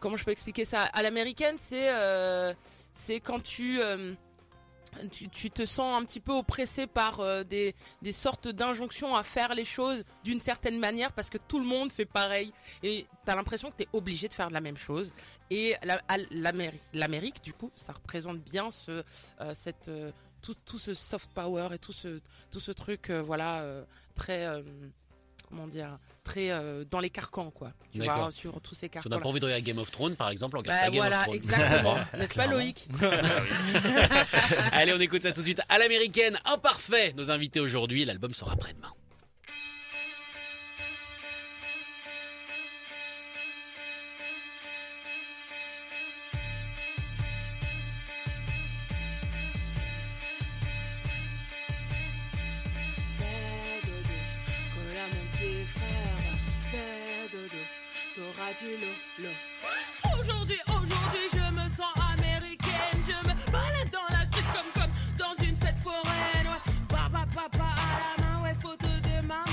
comment 0.00 0.16
je 0.16 0.24
peux 0.24 0.32
expliquer 0.32 0.64
ça? 0.64 0.82
À 0.82 1.02
l'américaine, 1.02 1.56
c'est 1.58 3.20
quand 3.20 3.42
tu, 3.42 3.80
tu 5.32 5.50
te 5.50 5.64
sens 5.64 6.00
un 6.00 6.04
petit 6.04 6.20
peu 6.20 6.32
oppressé 6.32 6.86
par 6.86 7.20
euh, 7.20 7.44
des 7.44 7.74
sortes 8.12 8.48
d'injonctions 8.48 9.14
à 9.14 9.22
faire 9.22 9.54
les 9.54 9.64
choses 9.64 10.04
d'une 10.22 10.40
certaine 10.40 10.78
manière 10.78 11.12
parce 11.12 11.30
que 11.30 11.38
tout 11.38 11.58
le 11.58 11.64
monde 11.64 11.92
fait 11.92 12.04
pareil. 12.04 12.52
Et 12.82 13.06
t'as 13.24 13.36
l'impression 13.36 13.70
que 13.70 13.76
t'es 13.76 13.88
obligé 13.92 14.28
de 14.28 14.34
faire 14.34 14.50
la 14.50 14.60
même 14.60 14.76
chose. 14.76 15.12
Et 15.50 15.74
l'Amérique 16.92 17.42
du 17.42 17.52
coup 17.52 17.70
ça 17.74 17.92
représente 17.92 18.38
bien 18.38 18.70
ce 18.70 19.02
euh, 19.40 19.54
euh, 19.88 20.12
tout, 20.40 20.54
tout 20.64 20.78
ce 20.78 20.94
soft 20.94 21.30
power 21.34 21.68
et 21.72 21.78
tout 21.78 21.92
ce 21.92 22.20
tout 22.50 22.60
ce 22.60 22.72
truc 22.72 23.10
voilà 23.10 23.64
très 24.14 24.46
comment 25.48 25.66
dire 25.66 25.98
très 26.24 26.50
euh, 26.50 26.84
dans 26.90 26.98
les 27.00 27.10
carcans 27.10 27.50
quoi 27.50 27.72
tu 27.92 28.00
vois 28.00 28.30
sur 28.32 28.60
tous 28.60 28.74
ces 28.74 28.86
Si 28.86 28.86
on 28.86 28.88
carcans 28.94 29.10
n'a 29.10 29.18
pas 29.20 29.28
envie 29.28 29.40
de 29.40 29.44
regarder 29.44 29.62
Game 29.62 29.78
of 29.78 29.90
Thrones, 29.90 30.16
par 30.16 30.30
exemple, 30.30 30.56
on 30.56 30.60
regarde 30.60 30.80
bah, 30.80 30.90
Game 30.90 30.96
voilà 30.96 31.18
of 31.18 31.22
Thrones. 31.24 31.36
exactement 31.36 31.96
n'est-ce 32.18 32.34
pas. 32.34 32.46
Loïc 32.46 32.88
Allez, 34.72 34.92
on 34.92 35.00
écoute 35.00 35.22
ça 35.22 35.32
tout 35.32 35.40
de 35.40 35.44
suite 35.46 35.60
à 35.68 35.78
l'américaine. 35.78 36.38
Imparfait, 36.44 37.12
nos 37.16 37.30
invités 37.30 37.60
aujourd'hui. 37.60 38.04
L'album 38.04 38.34
sort 38.34 38.50
après-demain. 38.50 38.92
Aujourd'hui, 60.20 60.58
aujourd'hui, 60.68 61.26
je 61.32 61.50
me 61.50 61.68
sens 61.68 61.92
américaine. 62.12 63.02
Je 63.02 63.28
me 63.28 63.34
balade 63.50 63.90
dans 63.90 64.16
la 64.16 64.24
street 64.26 64.44
comme, 64.54 64.82
comme 64.82 64.92
dans 65.18 65.34
une 65.42 65.56
fête 65.56 65.78
foraine. 65.78 66.46
Ouais, 66.46 66.72
papa, 66.88 67.26
papa 67.34 67.64
à 67.64 68.22
la 68.22 68.24
main, 68.24 68.42
ouais, 68.44 68.54
photo 68.62 68.86
de 68.86 69.26
maman. 69.26 69.44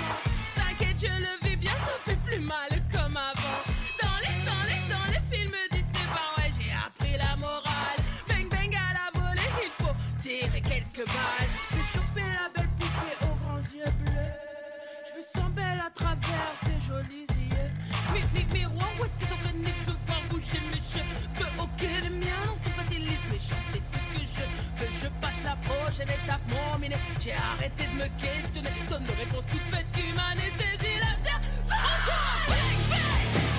T'inquiète, 0.56 0.98
je 1.00 1.08
le 1.08 1.50
vis 1.50 1.56
bien, 1.56 1.72
ça 1.72 1.98
fait 2.06 2.16
plus 2.18 2.40
mal 2.42 2.70
comme 2.94 3.18
avant. 3.18 3.62
Dans 4.04 4.18
les, 4.22 4.46
dans 4.46 4.64
les, 4.70 4.88
dans 4.88 5.06
les 5.08 5.36
films 5.36 5.56
Disney, 5.72 6.06
bah 6.14 6.38
ouais, 6.38 6.52
j'ai 6.60 6.72
appris 6.72 7.18
la 7.18 7.36
morale. 7.38 8.00
Bang, 8.30 8.50
bang 8.52 8.76
à 8.76 8.94
la 8.94 9.20
volée, 9.20 9.52
il 9.64 9.84
faut 9.84 9.96
tirer 10.22 10.62
quelques 10.62 11.08
balles. 11.08 11.50
J'ai 11.72 11.84
chopé 11.92 12.22
la 12.22 12.50
belle 12.56 12.70
poupée 12.80 13.18
aux 13.24 13.36
grands 13.44 13.66
yeux 13.74 13.92
bleus. 14.06 14.32
Je 15.10 15.18
me 15.18 15.24
sens 15.24 15.52
belle 15.56 15.82
à 15.84 15.90
travers 15.90 16.54
ces 16.64 16.80
jolies 16.88 17.31
mi 18.14 18.22
mi 18.34 18.46
miroir, 18.54 18.90
où 19.00 19.06
est-ce 19.06 19.18
que 19.18 19.26
ça 19.26 19.36
freine 19.42 19.64
Je 19.66 19.92
veux 19.92 19.98
voir 20.08 20.22
bouger 20.30 20.62
mes 20.72 20.82
cheveux. 20.92 21.50
Ok, 21.60 21.82
les 21.82 22.10
miens 22.10 22.44
non 22.48 22.56
sont 22.56 22.76
pas 22.78 22.84
si 22.90 22.98
lisses, 23.00 23.28
mais 23.30 23.40
j'en 23.40 23.62
fais 23.72 23.82
ce 23.92 23.98
que 24.14 24.22
je 24.36 24.44
veux. 24.80 24.92
Je 25.02 25.08
passe 25.22 25.42
la 25.44 25.56
prochaine 25.68 26.10
étape, 26.10 26.42
mon 26.48 26.78
minet. 26.80 26.98
J'ai 27.20 27.34
arrêté 27.34 27.86
de 27.86 27.96
me 28.02 28.08
questionner. 28.20 28.70
Donne 28.90 29.04
nos 29.04 29.14
réponses 29.14 29.46
toutes 29.52 29.68
faites 29.72 29.92
qui 29.94 30.14
m'anesthésient 30.14 31.00
la 31.00 31.14
serre. 31.24 31.42
Franchement, 31.68 32.38
bang, 32.48 32.90
bang! 32.90 33.51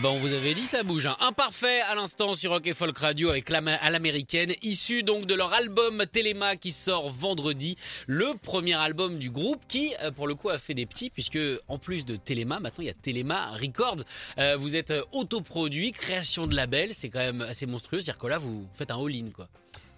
Ah 0.00 0.10
on 0.10 0.18
vous 0.18 0.32
avait 0.32 0.54
dit 0.54 0.64
ça 0.64 0.84
bouge. 0.84 1.06
Hein. 1.06 1.16
Imparfait 1.18 1.80
à 1.80 1.96
l'instant 1.96 2.34
sur 2.34 2.52
Rock 2.52 2.68
et 2.68 2.74
Folk 2.74 2.96
Radio 2.98 3.30
avec 3.30 3.50
à 3.50 3.90
l'américaine, 3.90 4.52
issu 4.62 5.02
donc 5.02 5.26
de 5.26 5.34
leur 5.34 5.52
album 5.52 6.04
Téléma 6.06 6.54
qui 6.54 6.70
sort 6.70 7.10
vendredi, 7.10 7.76
le 8.06 8.34
premier 8.40 8.74
album 8.74 9.18
du 9.18 9.30
groupe 9.30 9.60
qui 9.66 9.94
euh, 10.02 10.12
pour 10.12 10.28
le 10.28 10.36
coup 10.36 10.50
a 10.50 10.58
fait 10.58 10.74
des 10.74 10.86
petits 10.86 11.10
puisque 11.10 11.38
en 11.66 11.78
plus 11.78 12.04
de 12.04 12.14
Téléma, 12.14 12.60
maintenant 12.60 12.82
il 12.82 12.86
y 12.86 12.90
a 12.90 12.94
Téléma 12.94 13.50
Records. 13.56 14.04
Euh, 14.38 14.56
vous 14.56 14.76
êtes 14.76 14.92
euh, 14.92 15.02
autoproduit, 15.10 15.90
création 15.90 16.46
de 16.46 16.54
label, 16.54 16.90
c'est 16.94 17.08
quand 17.08 17.18
même 17.18 17.40
assez 17.40 17.66
monstrueux, 17.66 17.98
c'est-à-dire 17.98 18.20
que 18.20 18.26
là 18.28 18.38
vous 18.38 18.68
faites 18.74 18.92
un 18.92 19.04
all-in 19.04 19.30
quoi. 19.34 19.48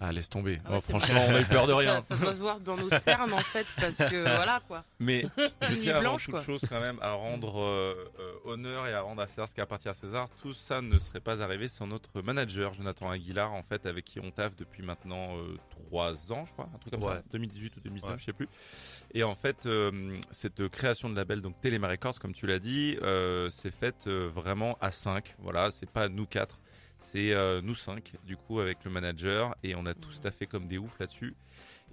Ah, 0.03 0.11
laisse 0.11 0.29
tomber. 0.29 0.59
Ah 0.65 0.71
ouais, 0.71 0.77
Oh, 0.77 0.81
franchement, 0.81 1.21
on 1.29 1.35
a 1.35 1.41
eu 1.41 1.45
peur 1.45 1.67
de 1.67 1.73
rien. 1.83 2.01
Ça, 2.01 2.15
ça 2.15 2.23
doit 2.23 2.33
se 2.33 2.39
voir 2.39 2.59
dans 2.59 2.75
nos 2.75 2.89
cernes 2.89 3.33
en 3.33 3.39
fait, 3.39 3.67
parce 3.79 3.97
que 3.97 4.21
voilà 4.35 4.59
quoi. 4.67 4.83
Mais 4.99 5.27
je 5.61 5.75
tiens 5.75 5.93
avant 5.97 6.01
blanche, 6.01 6.25
toute 6.25 6.33
quoi. 6.33 6.43
chose 6.43 6.61
quand 6.67 6.79
même 6.81 6.97
à 7.01 7.11
rendre 7.13 7.59
euh, 7.61 8.09
euh, 8.19 8.33
honneur 8.45 8.87
et 8.87 8.93
à 8.95 9.01
rendre 9.01 9.21
à 9.21 9.27
César 9.27 9.47
ce 9.47 9.53
qui 9.53 9.61
appartient 9.61 9.87
à 9.89 9.93
César. 9.93 10.27
Tout 10.41 10.53
ça 10.53 10.81
ne 10.81 10.97
serait 10.97 11.19
pas 11.19 11.43
arrivé 11.43 11.67
sans 11.67 11.85
notre 11.85 12.21
manager 12.23 12.73
Jonathan 12.73 13.11
Aguilar 13.11 13.53
en 13.53 13.61
fait 13.61 13.85
avec 13.85 14.05
qui 14.05 14.19
on 14.19 14.31
taffe 14.31 14.55
depuis 14.55 14.81
maintenant 14.81 15.37
euh, 15.37 15.55
trois 15.69 16.31
ans 16.31 16.45
je 16.47 16.53
crois, 16.53 16.67
un 16.73 16.77
truc 16.79 16.93
comme 16.93 17.03
Ouais. 17.03 17.17
ça, 17.17 17.23
2018 17.33 17.77
ou 17.77 17.79
2019 17.81 18.11
Ouais. 18.13 18.17
je 18.19 18.25
sais 18.25 18.33
plus. 18.33 18.47
Et 19.13 19.21
en 19.23 19.35
fait 19.35 19.67
euh, 19.67 20.17
cette 20.31 20.67
création 20.69 21.11
de 21.11 21.15
label 21.15 21.41
donc 21.41 21.61
Téléma 21.61 21.87
Records 21.89 22.17
comme 22.19 22.33
tu 22.33 22.47
l'as 22.47 22.57
dit, 22.59 22.97
euh, 23.03 23.49
c'est 23.51 23.69
faite 23.71 24.07
euh, 24.07 24.31
vraiment 24.33 24.79
à 24.81 24.89
5 24.91 25.35
Voilà, 25.39 25.69
c'est 25.69 25.89
pas 25.89 26.09
nous 26.09 26.25
quatre. 26.25 26.59
C'est 27.01 27.33
euh, 27.33 27.61
nous 27.63 27.75
cinq, 27.75 28.13
du 28.25 28.37
coup, 28.37 28.59
avec 28.59 28.77
le 28.85 28.91
manager, 28.91 29.55
et 29.63 29.75
on 29.75 29.85
a 29.85 29.93
tous 29.93 30.21
taffé 30.21 30.45
comme 30.45 30.67
des 30.67 30.77
oufs 30.77 30.97
là-dessus. 30.99 31.35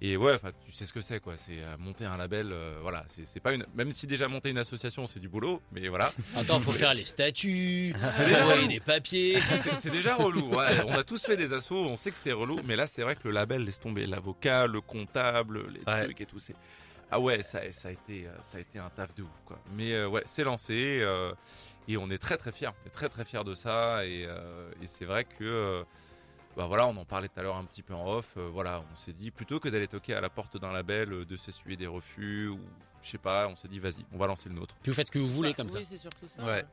Et 0.01 0.15
ouais, 0.15 0.33
enfin, 0.33 0.51
tu 0.65 0.71
sais 0.71 0.85
ce 0.85 0.93
que 0.93 1.01
c'est, 1.01 1.19
quoi. 1.19 1.35
C'est 1.35 1.59
euh, 1.61 1.75
monter 1.77 2.05
un 2.05 2.15
label, 2.15 2.51
euh, 2.53 2.77
voilà. 2.81 3.03
C'est 3.25 3.41
pas 3.41 3.51
une, 3.51 3.65
même 3.75 3.91
si 3.91 4.07
déjà 4.07 4.29
monter 4.29 4.49
une 4.49 4.57
association, 4.57 5.07
c'est 5.07 5.19
du 5.19 5.27
boulot, 5.27 5.61
mais 5.73 5.89
voilà. 5.89 6.13
Attends, 6.37 6.59
faut 6.61 6.71
faire 6.71 6.93
les 6.93 7.03
statuts, 7.03 7.93
envoyer 8.19 8.35
relou. 8.61 8.67
des 8.67 8.79
papiers. 8.79 9.39
C'est 9.79 9.89
déjà 9.91 10.15
relou. 10.15 10.53
Ouais, 10.55 10.67
on 10.87 10.93
a 10.93 11.03
tous 11.03 11.25
fait 11.25 11.35
des 11.35 11.51
assos, 11.51 11.75
on 11.75 11.97
sait 11.97 12.11
que 12.11 12.17
c'est 12.17 12.31
relou, 12.31 12.61
mais 12.65 12.75
là, 12.77 12.87
c'est 12.87 13.01
vrai 13.01 13.15
que 13.15 13.21
le 13.25 13.31
label 13.31 13.63
laisse 13.63 13.79
tomber 13.81 14.05
l'avocat, 14.07 14.67
le 14.67 14.79
comptable, 14.79 15.67
les 15.73 15.81
Ouais. 15.85 16.05
trucs 16.05 16.21
et 16.21 16.25
tout. 16.25 16.39
C'est 16.39 16.55
ah 17.11 17.19
ouais, 17.19 17.41
ça, 17.41 17.59
ça 17.71 17.89
a 17.89 17.91
été, 17.91 18.27
ça 18.43 18.59
a 18.59 18.61
été 18.61 18.77
un 18.77 18.89
taf 18.91 19.13
de 19.15 19.23
ouf, 19.23 19.29
quoi. 19.43 19.59
Mais 19.75 19.93
euh, 19.93 20.07
ouais, 20.07 20.21
c'est 20.27 20.43
lancé 20.43 20.99
euh, 21.01 21.33
et 21.87 21.97
on 21.97 22.09
est 22.09 22.17
très 22.17 22.37
très 22.37 22.51
fiers, 22.51 22.69
on 22.83 22.87
est 22.87 22.91
très 22.91 23.09
très 23.09 23.25
fiers 23.25 23.43
de 23.43 23.53
ça 23.53 24.05
et, 24.05 24.25
euh, 24.27 24.71
et 24.81 24.87
c'est 24.87 25.05
vrai 25.05 25.23
que. 25.25 25.43
euh, 25.43 25.83
bah 26.57 26.65
voilà, 26.65 26.87
on 26.87 26.97
en 26.97 27.05
parlait 27.05 27.29
tout 27.29 27.39
à 27.39 27.43
l'heure 27.43 27.55
un 27.55 27.63
petit 27.63 27.83
peu 27.83 27.93
en 27.93 28.05
off. 28.11 28.33
euh, 28.35 28.49
voilà, 28.51 28.83
on 28.91 28.95
s'est 28.95 29.13
dit 29.13 29.31
plutôt 29.31 29.59
que 29.59 29.69
d'aller 29.69 29.87
toquer 29.87 30.15
à 30.15 30.19
la 30.21 30.29
porte 30.29 30.57
d'un 30.57 30.71
label, 30.73 31.13
euh, 31.13 31.23
de 31.25 31.37
s'essuyer 31.37 31.77
des 31.77 31.87
refus 31.87 32.47
ou 32.49 32.59
je 33.01 33.09
sais 33.11 33.17
pas, 33.17 33.47
on 33.47 33.55
s'est 33.55 33.67
dit 33.69 33.79
vas-y, 33.79 34.03
on 34.11 34.17
va 34.17 34.27
lancer 34.27 34.49
le 34.49 34.55
nôtre. 34.55 34.75
Puis 34.81 34.91
vous 34.91 34.95
faites 34.95 35.07
ce 35.07 35.11
que 35.11 35.19
vous 35.19 35.29
voulez 35.29 35.53
comme 35.53 35.69
ça. 35.69 35.77
Oui, 35.79 35.85
c'est 35.87 35.97
surtout 35.97 36.27
ça. 36.27 36.43
Ouais. 36.43 36.65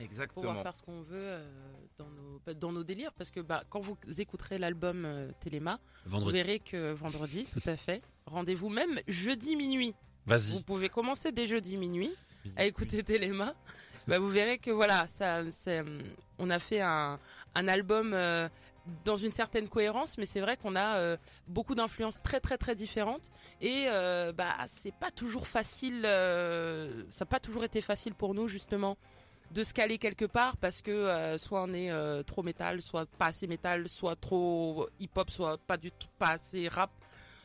Exactement. 0.00 0.42
Pouvoir 0.46 0.62
faire 0.62 0.74
ce 0.74 0.82
qu'on 0.82 1.02
veut 1.02 1.06
euh, 1.16 1.46
dans, 1.96 2.08
nos, 2.10 2.40
bah, 2.44 2.52
dans 2.52 2.72
nos 2.72 2.82
délires. 2.82 3.12
Parce 3.14 3.30
que 3.30 3.40
bah, 3.40 3.62
quand 3.70 3.80
vous 3.80 3.96
écouterez 4.18 4.58
l'album 4.58 5.04
euh, 5.04 5.30
Téléma, 5.40 5.78
vous 6.04 6.24
verrez 6.30 6.58
que 6.58 6.92
vendredi, 6.92 7.46
tout 7.52 7.62
à 7.66 7.76
fait, 7.76 8.02
rendez-vous 8.26 8.68
même 8.68 8.98
jeudi 9.06 9.54
minuit. 9.56 9.94
Vas-y. 10.26 10.50
Vous 10.52 10.62
pouvez 10.62 10.88
commencer 10.88 11.30
dès 11.32 11.46
jeudi 11.46 11.76
minuit 11.76 12.12
à 12.56 12.64
écouter 12.66 13.02
Téléma. 13.04 13.54
Bah, 14.06 14.18
vous 14.18 14.28
verrez 14.28 14.58
que 14.58 14.70
voilà, 14.70 15.06
ça, 15.08 15.40
hum, 15.40 16.02
on 16.38 16.50
a 16.50 16.58
fait 16.58 16.80
un, 16.80 17.18
album 17.54 18.12
euh, 18.12 18.48
dans 19.04 19.16
une 19.16 19.30
certaine 19.30 19.68
cohérence, 19.68 20.18
mais 20.18 20.26
c'est 20.26 20.40
vrai 20.40 20.56
qu'on 20.58 20.76
a 20.76 20.96
euh, 20.96 21.16
beaucoup 21.48 21.74
d'influences 21.74 22.20
très 22.22 22.40
très 22.40 22.58
très 22.58 22.74
différentes. 22.74 23.30
Et 23.62 23.86
euh, 23.88 24.32
bah 24.32 24.50
c'est 24.66 24.94
pas 24.94 25.10
toujours 25.10 25.46
facile, 25.46 26.02
ça 26.02 27.24
n'a 27.24 27.26
pas 27.28 27.40
toujours 27.40 27.64
été 27.64 27.80
facile 27.80 28.14
pour 28.14 28.34
nous 28.34 28.48
justement 28.48 28.98
de 29.52 29.62
se 29.62 29.72
caler 29.72 29.98
quelque 29.98 30.24
part 30.24 30.56
parce 30.56 30.82
que 30.82 31.36
soit 31.38 31.62
on 31.62 31.72
est 31.72 31.90
trop 32.24 32.42
métal, 32.42 32.82
soit 32.82 33.06
pas 33.06 33.26
assez 33.26 33.46
métal, 33.46 33.88
soit 33.88 34.16
trop 34.16 34.88
hip-hop, 34.98 35.30
soit 35.30 35.58
pas 35.58 35.76
du 35.76 35.92
tout 35.92 36.08
pas 36.18 36.30
assez 36.30 36.68
rap, 36.68 36.90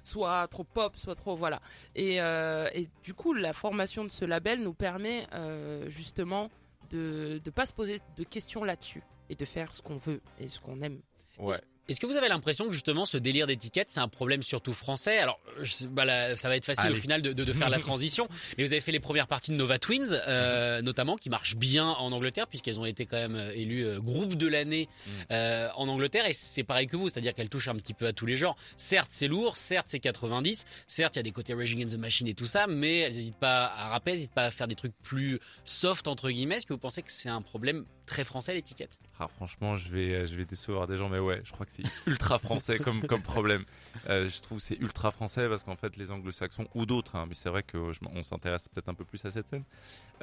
soit 0.03 0.47
trop 0.47 0.63
pop, 0.63 0.97
soit 0.97 1.15
trop 1.15 1.35
voilà. 1.35 1.61
Et, 1.95 2.21
euh, 2.21 2.69
et 2.73 2.89
du 3.03 3.13
coup, 3.13 3.33
la 3.33 3.53
formation 3.53 4.03
de 4.03 4.09
ce 4.09 4.25
label 4.25 4.61
nous 4.61 4.73
permet 4.73 5.27
euh, 5.33 5.89
justement 5.89 6.49
de 6.89 7.41
ne 7.45 7.51
pas 7.51 7.65
se 7.65 7.73
poser 7.73 8.01
de 8.17 8.23
questions 8.23 8.63
là-dessus 8.63 9.03
et 9.29 9.35
de 9.35 9.45
faire 9.45 9.73
ce 9.73 9.81
qu'on 9.81 9.97
veut 9.97 10.21
et 10.39 10.47
ce 10.47 10.59
qu'on 10.59 10.81
aime. 10.81 10.99
Ouais. 11.37 11.61
Est-ce 11.89 11.99
que 11.99 12.05
vous 12.05 12.15
avez 12.15 12.29
l'impression 12.29 12.67
que 12.67 12.73
justement 12.73 13.03
ce 13.05 13.17
délire 13.17 13.47
d'étiquette 13.47 13.89
c'est 13.89 13.99
un 13.99 14.07
problème 14.07 14.41
surtout 14.43 14.73
français? 14.73 15.17
Alors 15.19 15.39
je 15.61 15.87
bah, 15.87 16.05
là, 16.05 16.35
ça 16.37 16.47
va 16.47 16.55
être 16.55 16.65
facile 16.65 16.85
Allez. 16.87 16.97
au 16.97 17.01
final 17.01 17.21
de, 17.21 17.33
de- 17.33 17.43
de 17.43 17.53
faire 17.53 17.69
la 17.69 17.79
transition, 17.89 18.27
mais 18.57 18.63
vous 18.63 18.71
avez 18.71 18.81
fait 18.81 18.91
les 18.91 18.99
premières 18.99 19.27
parties 19.27 19.51
de 19.51 19.55
Nova 19.57 19.79
Twins 19.79 20.07
euh, 20.27 20.81
notamment 20.81 21.15
qui 21.17 21.29
marchent 21.29 21.55
bien 21.55 21.87
en 21.87 22.11
Angleterre 22.11 22.47
puisqu'elles 22.47 22.79
ont 22.79 22.85
été 22.85 23.05
quand 23.05 23.17
même 23.17 23.35
euh, 23.35 23.51
élues 23.55 23.85
euh, 23.85 23.99
groupe 23.99 24.35
de 24.35 24.47
l'année 24.47 24.87
euh, 25.31 25.69
en 25.75 25.87
Angleterre. 25.87 26.25
Et 26.27 26.33
c'est 26.33 26.63
pareil 26.63 26.87
que 26.87 26.95
vous, 26.95 27.09
c'est-à-dire 27.09 27.33
qu'elles 27.33 27.49
touchent 27.49 27.67
un 27.67 27.75
petit 27.75 27.93
peu 27.93 28.05
à 28.07 28.13
tous 28.13 28.25
les 28.25 28.35
genres. 28.37 28.55
Certes 28.75 29.09
c'est 29.11 29.27
lourd, 29.27 29.57
certes 29.57 29.87
c'est 29.89 29.99
90, 29.99 30.65
certes 30.87 31.15
il 31.15 31.19
y 31.19 31.21
a 31.21 31.23
des 31.23 31.31
côtés 31.31 31.53
Raging 31.53 31.79
Against 31.79 31.95
the 31.95 31.99
Machine 31.99 32.27
et 32.27 32.33
tout 32.35 32.45
ça, 32.45 32.67
mais 32.67 32.99
elles 32.99 33.13
n'hésitent 33.13 33.35
pas 33.39 33.65
à 33.65 33.89
rapper, 33.89 34.11
elles 34.11 34.17
n'hésitent 34.17 34.33
pas 34.33 34.45
à 34.45 34.51
faire 34.51 34.67
des 34.67 34.75
trucs 34.75 34.93
plus 35.01 35.39
soft 35.65 36.07
entre 36.07 36.29
guillemets. 36.29 36.57
Est-ce 36.57 36.65
que 36.67 36.73
vous 36.73 36.79
pensez 36.79 37.01
que 37.01 37.11
c'est 37.11 37.29
un 37.29 37.41
problème 37.41 37.85
très 38.05 38.23
français 38.23 38.53
l'étiquette? 38.53 38.97
Ah, 39.19 39.27
franchement, 39.27 39.75
je 39.75 39.89
vais, 39.89 40.27
je 40.27 40.35
vais 40.35 40.45
décevoir 40.45 40.87
des 40.87 40.97
gens, 40.97 41.09
mais 41.09 41.19
ouais, 41.19 41.41
je 41.43 41.51
crois 41.51 41.65
que 41.65 41.71
c'est 41.85 42.07
ultra 42.11 42.39
français 42.39 42.77
comme, 42.79 43.01
comme 43.05 43.21
problème. 43.21 43.63
Euh, 44.09 44.27
je 44.29 44.41
trouve 44.41 44.57
que 44.59 44.63
c'est 44.63 44.79
ultra 44.79 45.11
français 45.11 45.47
parce 45.49 45.63
qu'en 45.63 45.75
fait, 45.75 45.97
les 45.97 46.11
anglo-saxons 46.11 46.67
ou 46.75 46.85
d'autres, 46.85 47.15
hein, 47.15 47.25
mais 47.27 47.35
c'est 47.35 47.49
vrai 47.49 47.63
qu'on 47.63 47.91
on 48.15 48.23
s'intéresse 48.23 48.67
peut-être 48.69 48.89
un 48.89 48.93
peu 48.93 49.05
plus 49.05 49.23
à 49.25 49.31
cette 49.31 49.47
scène. 49.47 49.63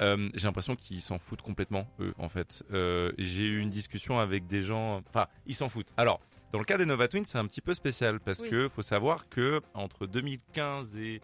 euh, 0.01 0.29
J'ai 0.35 0.45
l'impression 0.47 0.75
qu'ils 0.75 1.01
s'en 1.01 1.19
foutent 1.19 1.41
complètement, 1.41 1.87
eux, 1.99 2.13
en 2.17 2.29
fait. 2.29 2.63
Euh, 2.73 3.11
J'ai 3.17 3.45
eu 3.45 3.59
une 3.59 3.69
discussion 3.69 4.19
avec 4.19 4.47
des 4.47 4.61
gens, 4.61 5.01
enfin, 5.09 5.27
ils 5.45 5.55
s'en 5.55 5.69
foutent. 5.69 5.91
Alors, 5.97 6.19
Dans 6.53 6.59
le 6.59 6.65
cas 6.65 6.77
des 6.77 6.85
Nova 6.85 7.07
Twins, 7.09 7.25
c'est 7.25 7.37
un 7.37 7.45
petit 7.45 7.59
peu 7.61 7.73
spécial 7.73 8.21
parce 8.21 8.39
Oui. 8.39 8.49
que 8.49 8.69
faut 8.69 8.81
savoir 8.81 9.27
que 9.27 9.61
entre 9.73 10.07
2015 10.07 10.95
et 10.95 11.21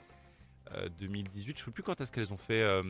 2018, 0.99 1.59
je 1.59 1.65
sais 1.65 1.71
plus 1.71 1.83
quand 1.83 1.99
est-ce 2.01 2.11
qu'elles 2.11 2.33
ont 2.33 2.37
fait 2.37 2.61
euh, 2.61 2.83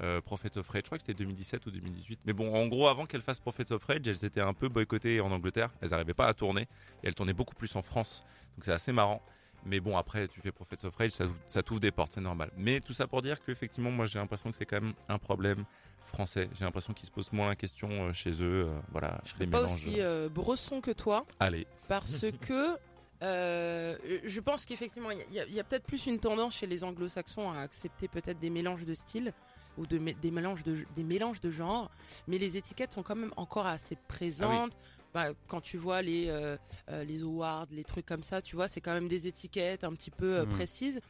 euh, 0.00 0.20
Prophet 0.20 0.56
of 0.58 0.68
Rage. 0.68 0.82
Je 0.82 0.86
crois 0.86 0.98
que 0.98 1.04
c'était 1.06 1.14
2017 1.22 1.66
ou 1.66 1.70
2018. 1.70 2.20
Mais 2.26 2.32
bon, 2.32 2.54
en 2.54 2.66
gros, 2.66 2.88
avant 2.88 3.06
qu'elles 3.06 3.22
fassent 3.22 3.40
Prophet 3.40 3.70
of 3.72 3.84
Rage, 3.84 4.06
elles 4.06 4.24
étaient 4.24 4.40
un 4.40 4.54
peu 4.54 4.68
boycottées 4.68 5.20
en 5.20 5.30
Angleterre. 5.30 5.70
Elles 5.80 5.90
n'arrivaient 5.90 6.14
pas 6.14 6.26
à 6.26 6.34
tourner 6.34 6.62
et 6.62 7.08
elles 7.08 7.14
tournaient 7.14 7.32
beaucoup 7.32 7.54
plus 7.54 7.74
en 7.76 7.82
France. 7.82 8.24
Donc 8.56 8.64
c'est 8.64 8.72
assez 8.72 8.92
marrant. 8.92 9.22
Mais 9.64 9.80
bon, 9.80 9.96
après, 9.96 10.26
tu 10.28 10.40
fais 10.40 10.50
Prophet 10.50 10.84
of 10.84 10.96
Rage, 10.96 11.12
ça, 11.12 11.24
ça 11.46 11.62
t'ouvre 11.62 11.80
des 11.80 11.92
portes, 11.92 12.12
c'est 12.12 12.20
normal. 12.20 12.50
Mais 12.56 12.80
tout 12.80 12.92
ça 12.92 13.06
pour 13.06 13.22
dire 13.22 13.40
qu'effectivement, 13.44 13.92
moi, 13.92 14.06
j'ai 14.06 14.18
l'impression 14.18 14.50
que 14.50 14.56
c'est 14.56 14.66
quand 14.66 14.80
même 14.80 14.94
un 15.08 15.18
problème 15.18 15.64
français. 16.04 16.48
J'ai 16.58 16.64
l'impression 16.64 16.92
qu'ils 16.92 17.06
se 17.06 17.12
posent 17.12 17.32
moins 17.32 17.48
la 17.48 17.56
question 17.56 17.88
euh, 17.90 18.12
chez 18.12 18.30
eux. 18.42 18.66
euh, 18.66 18.80
voilà, 18.90 19.20
je 19.24 19.34
les 19.38 19.46
Pas 19.46 19.62
aussi 19.62 20.00
euh, 20.00 20.28
bresson 20.28 20.80
que 20.80 20.90
toi. 20.90 21.24
Allez. 21.40 21.66
parce 21.88 22.24
que 22.40 22.76
euh, 23.22 23.96
je 24.24 24.40
pense 24.40 24.64
qu'effectivement, 24.66 25.10
il 25.10 25.24
y 25.32 25.60
a, 25.60 25.64
peut-être 25.64 25.86
plus 25.86 26.06
une 26.06 26.18
tendance 26.18 26.56
chez 26.56 26.66
les 26.66 26.82
anglo-saxons 26.84 27.50
à 27.50 27.60
accepter 27.60 28.08
peut-être 28.08 28.38
des 28.40 28.50
mélanges 28.50 28.84
de 28.84 28.94
styles 28.94 29.32
ou 29.78 29.86
de, 29.86 29.96
des, 29.98 30.30
mélanges 30.30 30.64
de, 30.64 30.84
des 30.96 31.04
mélanges 31.04 31.40
de 31.40 31.50
genres, 31.50 31.90
mais 32.26 32.38
les 32.38 32.56
étiquettes 32.56 32.92
sont 32.92 33.02
quand 33.02 33.14
même 33.16 33.32
encore 33.36 33.66
assez 33.66 33.96
présentes. 34.08 34.72
Bah, 35.14 35.28
quand 35.46 35.60
tu 35.60 35.76
vois 35.76 36.00
les, 36.00 36.28
euh, 36.28 36.56
euh, 36.90 37.04
les 37.04 37.22
awards, 37.22 37.66
les 37.70 37.84
trucs 37.84 38.06
comme 38.06 38.22
ça, 38.22 38.40
tu 38.40 38.56
vois, 38.56 38.66
c'est 38.66 38.80
quand 38.80 38.94
même 38.94 39.08
des 39.08 39.26
étiquettes 39.26 39.84
un 39.84 39.92
petit 39.92 40.10
peu 40.10 40.38
euh, 40.38 40.44
Mhm. 40.46 40.52
précises. 40.54 41.00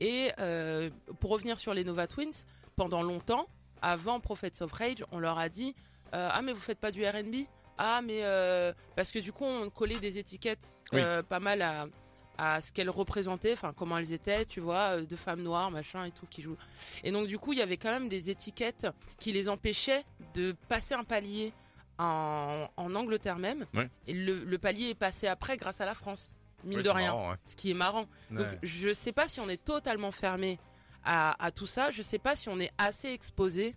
Et 0.00 0.32
euh, 0.40 0.90
pour 1.20 1.30
revenir 1.30 1.58
sur 1.60 1.72
les 1.72 1.84
Nova 1.84 2.08
Twins, 2.08 2.44
pendant 2.74 3.02
longtemps, 3.02 3.46
avant 3.80 4.18
Prophets 4.18 4.62
of 4.62 4.72
Rage, 4.72 5.04
on 5.12 5.20
leur 5.20 5.38
a 5.38 5.48
dit 5.48 5.74
Ah, 6.12 6.40
mais 6.42 6.52
vous 6.52 6.60
faites 6.60 6.78
pas 6.78 6.90
du 6.90 7.06
RB 7.06 7.46
Ah, 7.78 8.00
mais. 8.02 8.20
euh, 8.22 8.72
parce 8.96 9.10
que 9.10 9.18
du 9.18 9.32
coup, 9.32 9.44
on 9.44 9.70
collait 9.70 9.98
des 9.98 10.18
étiquettes 10.18 10.78
euh, 10.94 11.22
pas 11.22 11.40
mal 11.40 11.62
à, 11.62 11.86
à 12.38 12.60
ce 12.60 12.72
qu'elles 12.72 12.90
représentaient, 12.90 13.52
enfin, 13.52 13.72
comment 13.76 13.98
elles 13.98 14.12
étaient, 14.12 14.44
tu 14.44 14.60
vois, 14.60 14.96
euh, 14.98 15.04
de 15.06 15.16
femmes 15.16 15.42
noires, 15.42 15.70
machin 15.70 16.04
et 16.04 16.10
tout, 16.10 16.26
qui 16.26 16.42
jouent. 16.42 16.56
Et 17.04 17.10
donc, 17.10 17.26
du 17.26 17.38
coup, 17.38 17.52
il 17.52 17.58
y 17.58 17.62
avait 17.62 17.76
quand 17.76 17.90
même 17.90 18.08
des 18.08 18.30
étiquettes 18.30 18.86
qui 19.18 19.32
les 19.32 19.48
empêchaient 19.48 20.04
de 20.34 20.52
passer 20.68 20.94
un 20.94 21.04
palier 21.04 21.52
en, 21.98 22.68
en 22.76 22.94
Angleterre 22.94 23.38
même. 23.38 23.66
Ouais. 23.74 23.88
Et 24.06 24.14
le, 24.14 24.44
le 24.44 24.58
palier 24.58 24.88
est 24.90 24.94
passé 24.94 25.26
après 25.26 25.56
grâce 25.56 25.80
à 25.80 25.86
la 25.86 25.94
France, 25.94 26.32
mine 26.64 26.78
Ouais, 26.78 26.82
de 26.82 26.88
rien. 26.90 27.12
marrant, 27.12 27.30
ouais. 27.30 27.36
Ce 27.46 27.54
qui 27.56 27.70
est 27.70 27.74
marrant. 27.74 28.06
Donc, 28.30 28.46
je 28.62 28.92
sais 28.92 29.12
pas 29.12 29.28
si 29.28 29.40
on 29.40 29.48
est 29.48 29.62
totalement 29.62 30.12
fermé 30.12 30.58
à, 31.04 31.42
à 31.44 31.50
tout 31.50 31.66
ça. 31.66 31.90
Je 31.90 32.00
sais 32.02 32.18
pas 32.18 32.34
si 32.36 32.48
on 32.48 32.58
est 32.60 32.70
assez 32.78 33.08
exposé 33.08 33.76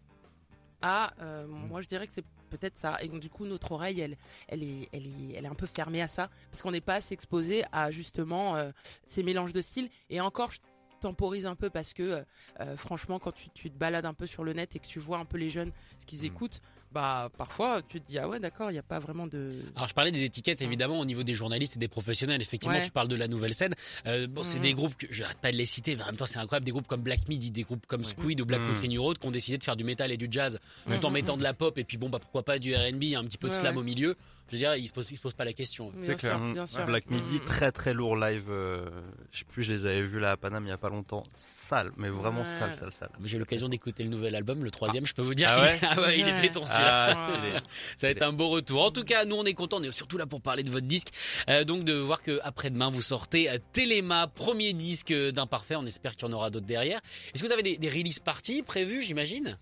à. 0.82 1.14
euh, 1.22 1.46
Moi, 1.48 1.82
je 1.82 1.88
dirais 1.88 2.08
que 2.08 2.14
c'est 2.14 2.26
peut-être 2.58 2.78
ça. 2.78 2.98
Et 3.02 3.08
donc, 3.08 3.20
du 3.20 3.30
coup, 3.30 3.46
notre 3.46 3.72
oreille, 3.72 4.00
elle, 4.02 4.18
elle, 4.48 4.64
est, 4.64 4.90
elle, 4.94 5.06
est, 5.06 5.34
elle 5.36 5.46
est 5.46 5.50
un 5.50 5.56
peu 5.56 5.68
fermée 5.68 6.02
à 6.02 6.08
ça. 6.08 6.30
Parce 6.52 6.62
qu'on 6.62 6.72
n'est 6.72 6.82
pas 6.82 6.96
assez 6.96 7.14
exposé 7.14 7.64
à 7.72 7.92
justement 7.92 8.56
euh, 8.56 8.72
ces 9.06 9.24
mélanges 9.24 9.54
de 9.54 9.62
styles. 9.62 9.90
Et 10.10 10.22
encore, 10.22 10.52
je 10.52 10.60
temporise 11.02 11.46
un 11.46 11.56
peu 11.56 11.70
parce 11.70 11.94
que, 11.94 12.04
euh, 12.04 12.24
euh, 12.62 12.78
franchement, 12.78 13.20
quand 13.20 13.32
tu, 13.32 13.50
tu 13.50 13.70
te 13.70 13.78
balades 13.78 14.06
un 14.06 14.14
peu 14.14 14.26
sur 14.26 14.44
le 14.44 14.54
net 14.54 14.76
et 14.76 14.80
que 14.80 14.88
tu 14.88 15.00
vois 15.00 15.20
un 15.20 15.26
peu 15.26 15.38
les 15.38 15.50
jeunes, 15.50 15.72
ce 16.00 16.06
qu'ils 16.06 16.22
Mm. 16.22 16.26
écoutent, 16.26 16.62
bah, 16.96 17.30
parfois, 17.38 17.82
tu 17.88 18.00
te 18.00 18.08
dis, 18.08 18.18
ah 18.18 18.28
ouais, 18.30 18.40
d'accord, 18.40 18.72
il 18.72 18.74
n'y 18.74 18.80
a 18.80 18.84
pas 18.84 19.00
vraiment 19.00 19.28
de. 19.28 19.50
Alors 19.76 19.90
je 19.90 19.94
parlais 19.94 20.12
des 20.14 20.24
étiquettes 20.24 20.62
évidemment 20.62 20.98
au 20.98 21.04
niveau 21.06 21.24
des 21.24 21.36
journalistes 21.36 21.76
et 21.76 21.80
des 21.80 21.90
professionnels. 21.90 22.42
Effectivement, 22.42 22.74
Ouais. 22.78 22.86
tu 22.86 22.90
parles 22.90 23.10
de 23.10 23.18
la 23.18 23.28
nouvelle 23.28 23.54
scène. 23.54 23.74
Euh, 24.08 24.28
bon, 24.28 24.44
c'est 24.44 24.58
Mhm. 24.58 24.64
des 24.64 24.74
groupes 24.74 24.96
que 24.96 25.08
je 25.12 25.22
n'arrête 25.22 25.40
pas 25.40 25.52
de 25.52 25.58
les 25.58 25.66
citer. 25.66 25.98
Mais 25.98 26.04
en 26.04 26.06
même 26.06 26.16
temps, 26.16 26.26
c'est 26.26 26.40
incroyable. 26.40 26.66
Des 26.66 26.72
groupes 26.72 26.88
comme 26.88 27.02
Black 27.02 27.28
Midi, 27.28 27.52
des 27.52 27.64
groupes 27.64 27.86
comme 27.86 28.06
Squid 28.06 28.40
ou 28.40 28.46
Black 28.46 28.62
Mhm. 28.62 28.68
Country 28.68 28.88
New 28.88 29.04
Road 29.04 29.18
qui 29.20 29.28
ont 29.28 29.32
décidé 29.32 29.58
de 29.58 29.64
faire 29.66 29.76
du 29.76 29.84
métal 29.84 30.10
et 30.14 30.18
du 30.18 30.30
jazz 30.32 30.58
tout 30.86 31.06
en 31.06 31.10
Mhm. 31.10 31.14
mettant 31.14 31.36
de 31.38 31.44
la 31.44 31.54
pop 31.54 31.78
et 31.78 31.84
puis 31.84 31.98
bon 31.98 32.08
bah 32.10 32.20
pourquoi 32.20 32.44
pas 32.44 32.58
du 32.60 32.74
R&B, 32.74 33.14
un 33.16 33.26
petit 33.26 33.38
peu 33.38 33.50
de 33.50 33.54
Ouais, 33.54 33.60
slam 33.60 33.76
ouais. 33.76 33.82
au 33.82 33.84
milieu. 33.84 34.16
Je 34.48 34.52
veux 34.54 34.58
dire, 34.60 34.76
ils 34.76 34.88
se 34.88 34.94
posent, 34.94 35.10
ils 35.12 35.18
se 35.18 35.22
posent 35.22 35.34
pas 35.34 35.44
la 35.46 35.54
question. 35.54 35.92
C'est 36.02 36.16
clair. 36.16 36.38
sûr, 36.38 36.54
bien 36.54 36.66
sûr. 36.68 36.86
Black 36.86 37.10
Midi, 37.10 37.36
Mhm. 37.36 37.46
très 37.46 37.72
très 37.72 37.94
lourd 37.94 38.16
live. 38.16 38.46
euh, 38.50 38.86
je 39.32 39.40
sais 39.40 39.46
plus, 39.46 39.64
je 39.64 39.74
les 39.74 39.86
avais 39.88 40.04
vus 40.04 40.20
là 40.20 40.32
à 40.32 40.38
Paname 40.38 40.66
il 40.66 40.70
y 40.70 40.72
a 40.72 40.78
pas 40.78 40.90
longtemps. 40.90 41.24
Sale, 41.36 41.92
mais 41.98 42.10
vraiment 42.10 42.42
Ouais. 42.42 42.46
sale, 42.46 42.76
sale, 42.76 42.92
sale. 42.92 43.10
Mais 43.20 43.28
J'ai 43.28 43.40
l'occasion 43.40 43.68
d'écouter 43.70 44.04
le 44.04 44.10
nouvel 44.10 44.36
album, 44.36 44.64
le 44.64 44.70
troisième. 44.72 45.06
Je 45.06 45.14
peux 45.16 45.24
vous 45.24 45.34
dire, 45.34 45.48
Ah 45.52 45.62
ouais 45.64 45.80
ah 45.82 46.00
ouais, 46.02 46.20
il 46.20 46.28
est 46.28 46.32
Ouais. 46.34 46.42
béton 46.42 46.64
celui-là. 46.66 47.14
Ah, 47.16 47.28
stylé. 47.28 47.50
Ça 47.98 48.08
va 48.08 48.12
être 48.12 48.22
un 48.22 48.34
beau 48.34 48.50
retour. 48.50 48.84
En 48.84 48.92
tout 48.92 49.04
cas, 49.04 49.26
nous 49.26 49.36
on 49.36 49.46
est 49.46 49.54
contents, 49.56 49.78
on 49.80 49.84
est 49.84 49.92
surtout 49.92 50.18
là 50.18 50.28
pour 50.28 50.42
parler 50.42 50.62
de 50.64 50.70
votre 50.70 50.86
disque. 50.88 51.10
Euh, 51.50 51.64
donc 51.64 51.84
de 51.84 51.94
voir 51.94 52.22
que 52.22 52.40
après-demain 52.44 52.92
vous 52.92 53.02
sortez 53.02 53.50
euh, 53.50 53.58
Téléma, 53.74 54.28
premier 54.28 54.74
disque 54.74 55.12
euh, 55.12 55.32
d'Imparfait. 55.32 55.76
On 55.76 55.86
espère 55.86 56.16
qu'il 56.16 56.28
y 56.28 56.32
en 56.32 56.34
aura 56.36 56.50
d'autres 56.52 56.66
derrière. 56.68 57.00
Est-ce 57.34 57.42
que 57.42 57.48
vous 57.48 57.54
avez 57.54 57.64
des, 57.64 57.78
des 57.78 57.90
release 57.90 58.20
parties 58.20 58.62
prévues, 58.62 59.02
j'imagine? 59.02 59.58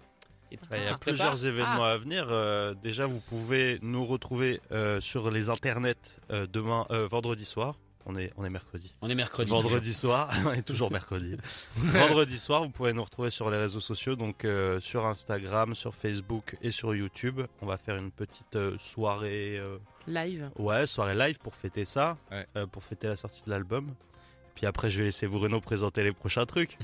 Et 0.54 0.58
tout 0.58 0.68
Il 0.72 0.78
y 0.78 0.82
a 0.82 0.82
prépare 0.86 1.00
plusieurs 1.00 1.46
événements 1.48 1.84
à 1.84 1.98
venir. 1.98 2.28
Euh, 2.30 2.76
déjà, 2.76 3.08
vous 3.08 3.20
pouvez 3.28 3.80
nous 3.82 4.06
retrouver 4.06 4.62
euh, 4.72 5.02
sur 5.02 5.32
les 5.32 5.50
internets 5.50 6.20
euh, 6.32 6.46
demain, 6.46 6.86
vendredi 7.10 7.44
soir. 7.44 7.76
On 8.06 8.16
est, 8.18 8.32
on 8.38 8.44
est 8.46 8.50
mercredi. 8.50 8.94
On 9.02 9.10
est 9.10 9.16
mercredi. 9.16 9.50
Vendredi 9.50 9.94
soir, 10.04 10.30
on 10.46 10.52
est 10.52 10.62
toujours 10.62 10.92
mercredi. 10.92 11.38
Vendredi 11.76 12.38
soir, 12.38 12.63
vous 12.63 12.70
pouvez 12.70 12.94
nous 12.94 13.04
retrouver 13.04 13.30
sur 13.30 13.50
les 13.50 13.58
réseaux 13.58 13.80
sociaux, 13.80 14.16
donc 14.16 14.46
sur 14.82 15.06
Instagram, 15.06 15.74
sur 15.74 15.96
Facebook 15.96 16.56
et 16.62 16.70
sur 16.70 16.94
YouTube. 16.94 17.42
On 17.62 17.66
va 17.66 17.78
faire 17.78 17.96
une 17.96 18.12
petite 18.12 18.58
soirée, 18.78 19.60
Live. 20.06 20.50
ouais, 20.60 20.86
soirée 20.86 21.16
live 21.16 21.39
pour 21.39 21.56
fêter 21.56 21.86
ça, 21.86 22.18
Ouais. 22.30 22.46
pour 22.74 22.84
fêter 22.84 23.08
la 23.08 23.16
sortie 23.16 23.42
de 23.46 23.50
l'album. 23.50 23.96
Puis 24.56 24.66
après, 24.66 24.89
je 24.89 24.98
vais 25.00 25.06
laisser 25.06 25.28
Bruno 25.28 25.60
présenter 25.62 26.04
les 26.04 26.12
prochains 26.12 26.46
trucs. 26.46 26.78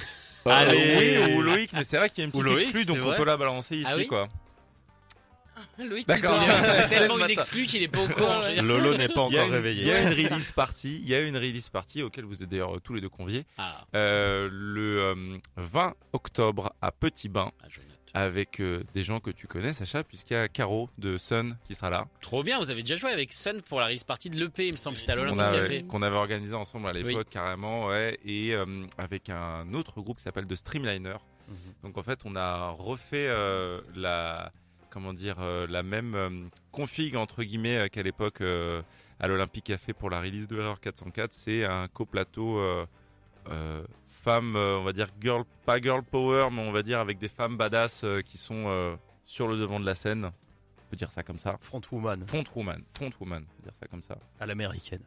Euh, 0.46 0.50
Allez. 0.52 0.96
oui, 1.28 1.34
ou 1.36 1.42
Loïc, 1.42 1.72
mais 1.74 1.84
c'est 1.84 1.98
vrai 1.98 2.10
qu'il 2.10 2.20
y 2.20 2.22
a 2.22 2.26
une 2.26 2.30
Ou 2.30 2.42
petite 2.42 2.46
Loïc, 2.46 2.64
exclue, 2.64 2.86
donc 2.86 2.98
on 3.02 3.06
vrai. 3.06 3.18
peut 3.18 3.26
la 3.26 3.38
balancer 3.38 3.76
ici, 3.78 3.88
Ah 3.90 3.96
oui 3.98 4.08
quoi. 4.08 4.28
Loïc, 5.78 6.08
D'accord. 6.08 6.40
il 6.42 6.48
dort. 6.48 6.58
C'est 6.74 6.88
tellement 6.96 7.16
le 7.18 7.24
une 7.26 7.30
exclue 7.32 7.66
qu'il 7.66 7.84
est 7.84 7.90
pas 7.90 8.02
au 8.02 8.08
courant. 8.08 8.42
Lolo 8.64 8.96
n'est 8.96 9.10
pas 9.10 9.22
encore 9.22 9.50
réveillé. 9.50 9.82
Il 9.82 9.88
y 9.88 9.92
a 9.92 10.02
une 10.04 10.10
release 10.10 10.52
party, 10.54 11.00
il 11.04 11.08
y 11.10 11.14
a 11.16 11.20
une 11.20 11.36
release 11.36 11.68
party 11.70 12.02
auquel 12.02 12.24
vous 12.26 12.42
êtes 12.42 12.48
d'ailleurs 12.50 12.78
euh, 12.78 12.80
tous 12.80 12.94
les 12.94 13.02
deux 13.02 13.10
conviés. 13.10 13.46
Ah, 13.58 13.84
Euh, 13.94 14.48
le 14.52 15.00
euh, 15.02 15.38
20 15.58 15.96
octobre 16.14 16.74
à 16.82 16.92
Petit 16.94 17.28
Bain 17.28 17.52
ah. 17.62 17.68
Avec 18.14 18.60
euh, 18.60 18.84
des 18.94 19.04
gens 19.04 19.20
que 19.20 19.32
tu 19.32 19.48
connais, 19.48 19.74
Sacha, 19.74 20.04
puisqu'il 20.04 20.34
y 20.34 20.38
a 20.38 20.48
Caro 20.48 20.90
de 20.98 21.18
Sun 21.18 21.58
qui 21.66 21.76
sera 21.76 21.90
là. 21.90 22.08
Trop 22.22 22.44
bien, 22.44 22.60
vous 22.60 22.70
avez 22.70 22.82
déjà 22.82 22.96
joué 22.96 23.12
avec 23.12 23.32
Sun 23.34 23.62
pour 23.62 23.80
la 23.80 23.88
release 23.88 24.04
party 24.04 24.30
de 24.30 24.40
l'EP, 24.40 24.68
il 24.68 24.74
me 24.74 24.78
semble, 24.78 24.98
c'était 24.98 25.14
à 25.14 25.16
l'Olympique 25.16 25.62
Café. 25.62 25.84
qu'on 25.84 26.02
avait 26.02 26.16
organisé 26.16 26.56
ensemble 26.56 26.88
à 26.88 26.94
l'époque 26.94 27.30
carrément, 27.30 27.88
ouais, 27.88 28.20
et 28.26 28.54
euh, 28.54 28.66
avec 28.98 29.30
un 29.30 29.74
autre 29.74 30.02
groupe 30.02 30.18
qui 30.18 30.24
s'appelle 30.24 30.48
The 30.48 30.56
Streamliner. 30.56 31.18
Mhm. 31.48 31.56
Donc 31.84 31.98
en 31.98 32.04
fait, 32.04 32.20
on 32.26 32.36
a 32.36 32.70
refait 32.70 33.28
euh, 33.28 33.82
la 33.96 34.52
comment 34.90 35.14
dire 35.14 35.38
la 35.70 35.84
même 35.84 36.50
config 36.72 37.16
entre 37.16 37.44
guillemets 37.44 37.92
qu'à 37.92 38.02
l'époque 38.02 38.42
à 38.42 39.28
l'Olympique 39.28 39.66
Café 39.66 39.94
pour 39.94 40.10
la 40.10 40.20
release 40.20 40.48
de 40.48 40.60
Error 40.60 40.80
404. 40.80 41.32
C'est 41.32 41.64
un 41.64 41.88
coplateau 41.88 42.60
femmes, 44.08 44.56
euh, 44.56 44.78
on 44.78 44.84
va 44.84 44.94
dire 44.94 45.08
girl, 45.22 45.44
pas 45.66 45.80
girl 45.80 46.04
power, 46.04 46.50
mais 46.52 46.62
on 46.62 46.72
va 46.72 46.84
dire 46.84 47.00
avec 47.00 47.18
des 47.20 47.30
femmes 47.30 47.58
badass 47.58 48.04
euh, 48.04 48.22
qui 48.22 48.38
sont 48.38 48.66
euh, 48.68 48.96
sur 49.26 49.48
le 49.48 49.58
devant 49.58 49.80
de 49.80 49.86
la 49.86 49.96
scène. 49.96 50.26
On 50.26 50.90
peut 50.90 50.98
dire 50.98 51.12
ça 51.12 51.24
comme 51.24 51.38
ça. 51.38 51.58
Frontwoman 51.62 52.26
Front 52.26 52.44
woman, 52.56 52.84
front 52.94 53.12
woman, 53.20 53.44
on 53.48 53.56
peut 53.58 53.64
dire 53.64 53.74
ça 53.80 53.88
comme 53.88 54.04
ça. 54.04 54.18
à 54.40 54.46
l'américaine. 54.46 55.04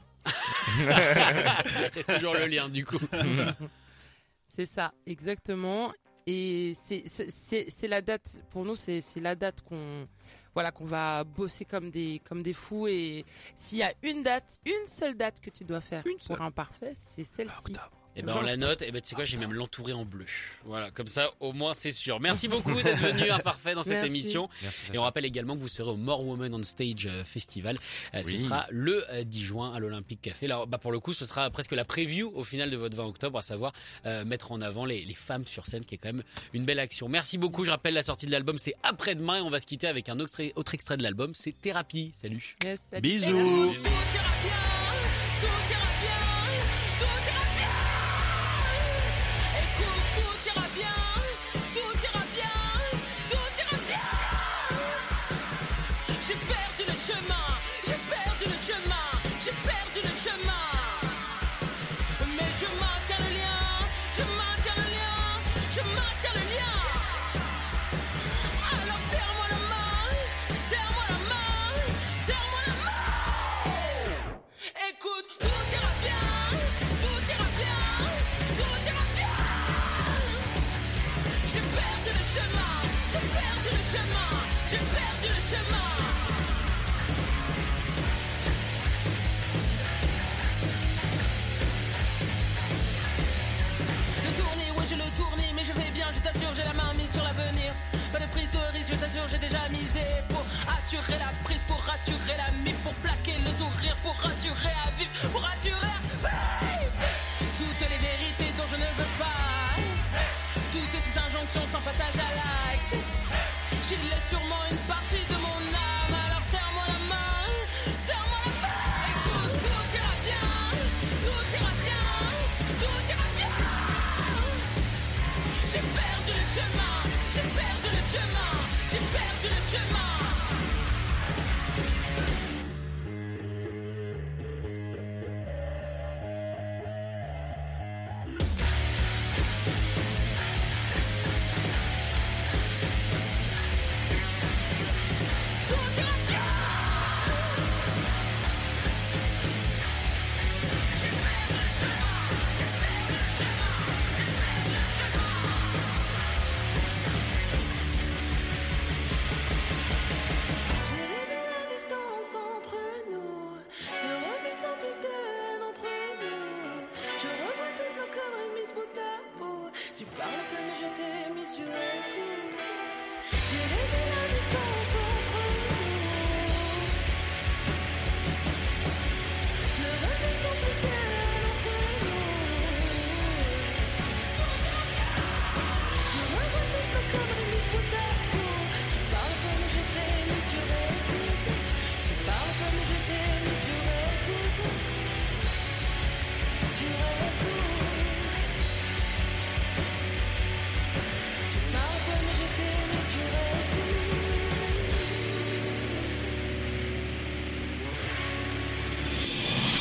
C'est 1.95 2.07
toujours 2.15 2.35
le 2.35 2.47
lien 2.47 2.69
du 2.69 2.85
coup. 2.85 2.99
C'est 4.47 4.67
ça, 4.67 4.93
exactement. 5.07 5.93
Et 6.27 6.75
c'est- 6.77 7.89
la 7.89 8.01
date, 8.03 8.45
pour 8.51 8.65
nous, 8.65 8.77
c'est 8.77 9.01
c'est 9.01 9.19
la 9.19 9.35
date 9.35 9.63
qu'on 9.63 10.07
voilà, 10.55 10.71
qu'on 10.71 10.85
va 10.85 11.25
bosser 11.25 11.65
comme 11.65 11.91
des, 11.91 12.21
comme 12.29 12.43
des 12.43 12.53
fous. 12.53 12.87
Et 12.87 13.25
s'il 13.57 13.79
y 13.79 13.83
a 13.83 13.93
une 14.03 14.23
date, 14.23 14.61
une 14.67 14.87
seule 14.87 15.17
date 15.17 15.41
que 15.41 15.51
tu 15.51 15.65
dois 15.65 15.81
faire 15.81 16.05
pour 16.27 16.41
un 16.41 16.51
parfait, 16.51 16.93
c'est 16.95 17.25
celle-ci. 17.25 17.73
Et 18.15 18.23
ben 18.23 18.35
on 18.39 18.43
la 18.43 18.57
note, 18.57 18.83
et 18.83 18.91
ben 18.93 19.01
tu 19.01 19.09
sais 19.09 19.15
quoi, 19.15 19.25
j'ai 19.25 19.37
même 19.39 19.53
l'entourer 19.55 19.93
en 19.95 20.05
bleu. 20.05 20.27
Voilà, 20.65 20.91
comme 20.91 21.07
ça 21.07 21.31
au 21.41 21.53
moins 21.53 21.73
c'est 21.75 21.91
sûr. 21.91 22.21
Merci 22.21 22.47
beaucoup 22.49 22.73
d'être 22.75 22.99
venu 22.99 23.31
imparfait 23.31 23.75
dans 23.75 23.83
cette 23.83 23.93
Merci. 23.95 24.09
émission. 24.09 24.49
Merci, 24.63 24.79
Et 24.93 24.99
on 24.99 25.03
rappelle 25.03 25.25
également 25.25 25.55
que 25.55 25.61
vous 25.61 25.69
serez 25.69 25.91
au 25.91 25.97
More 25.97 26.25
Women 26.27 26.55
on 26.55 26.63
Stage 26.63 27.07
euh, 27.07 27.25
Festival. 27.25 27.77
Euh, 28.15 28.21
Oui. 28.25 28.37
Ce 28.37 28.45
sera 28.45 28.67
le 28.71 29.05
euh, 29.11 29.25
10 29.25 29.43
juin 29.43 29.73
à 29.75 29.79
l'Olympique 29.79 30.21
Café. 30.21 30.47
Là, 30.47 30.65
bah, 30.67 30.79
pour 30.79 30.93
le 30.93 31.01
coup, 31.01 31.13
ce 31.15 31.25
sera 31.27 31.49
presque 31.51 31.73
la 31.73 31.85
preview 31.85 32.31
au 32.35 32.45
final 32.45 32.71
de 32.71 32.77
votre 32.77 32.97
20 32.97 33.05
octobre, 33.07 33.39
à 33.39 33.43
savoir 33.43 33.73
euh, 34.07 34.25
mettre 34.25 34.53
en 34.53 34.61
avant 34.61 34.85
les, 34.85 35.05
les 35.05 35.15
femmes 35.15 35.47
sur 35.47 35.67
scène, 35.67 35.83
ce 35.83 35.89
qui 35.89 35.95
est 35.95 35.99
quand 35.99 36.13
même 36.13 36.23
une 36.53 36.65
belle 36.67 36.81
action. 36.81 37.09
Merci 37.09 37.39
beaucoup. 37.39 37.65
Je 37.65 37.71
rappelle 37.71 37.95
la 37.95 38.03
sortie 38.03 38.27
de 38.27 38.33
l'album, 38.33 38.59
c'est 38.59 38.75
après-demain 38.83 39.37
et 39.39 39.41
on 39.41 39.51
va 39.51 39.59
se 39.59 39.67
quitter 39.67 39.87
avec 39.87 40.09
un 40.11 40.15
autre, 40.21 40.25
extrait- 40.25 40.53
autre 40.57 40.75
extrait 40.75 40.97
de 40.99 41.03
l'album, 41.03 41.33
c'est 41.35 41.53
Thérapie. 41.59 42.13
Salut. 42.21 42.57
Yes, 42.63 42.81
salut. 42.91 43.01
Bisous. 43.03 43.27
Tout 43.31 43.35
ira 43.35 43.73
bien, 43.73 43.81
tout 45.41 45.47
ira 45.47 45.69
bien, 45.69 45.92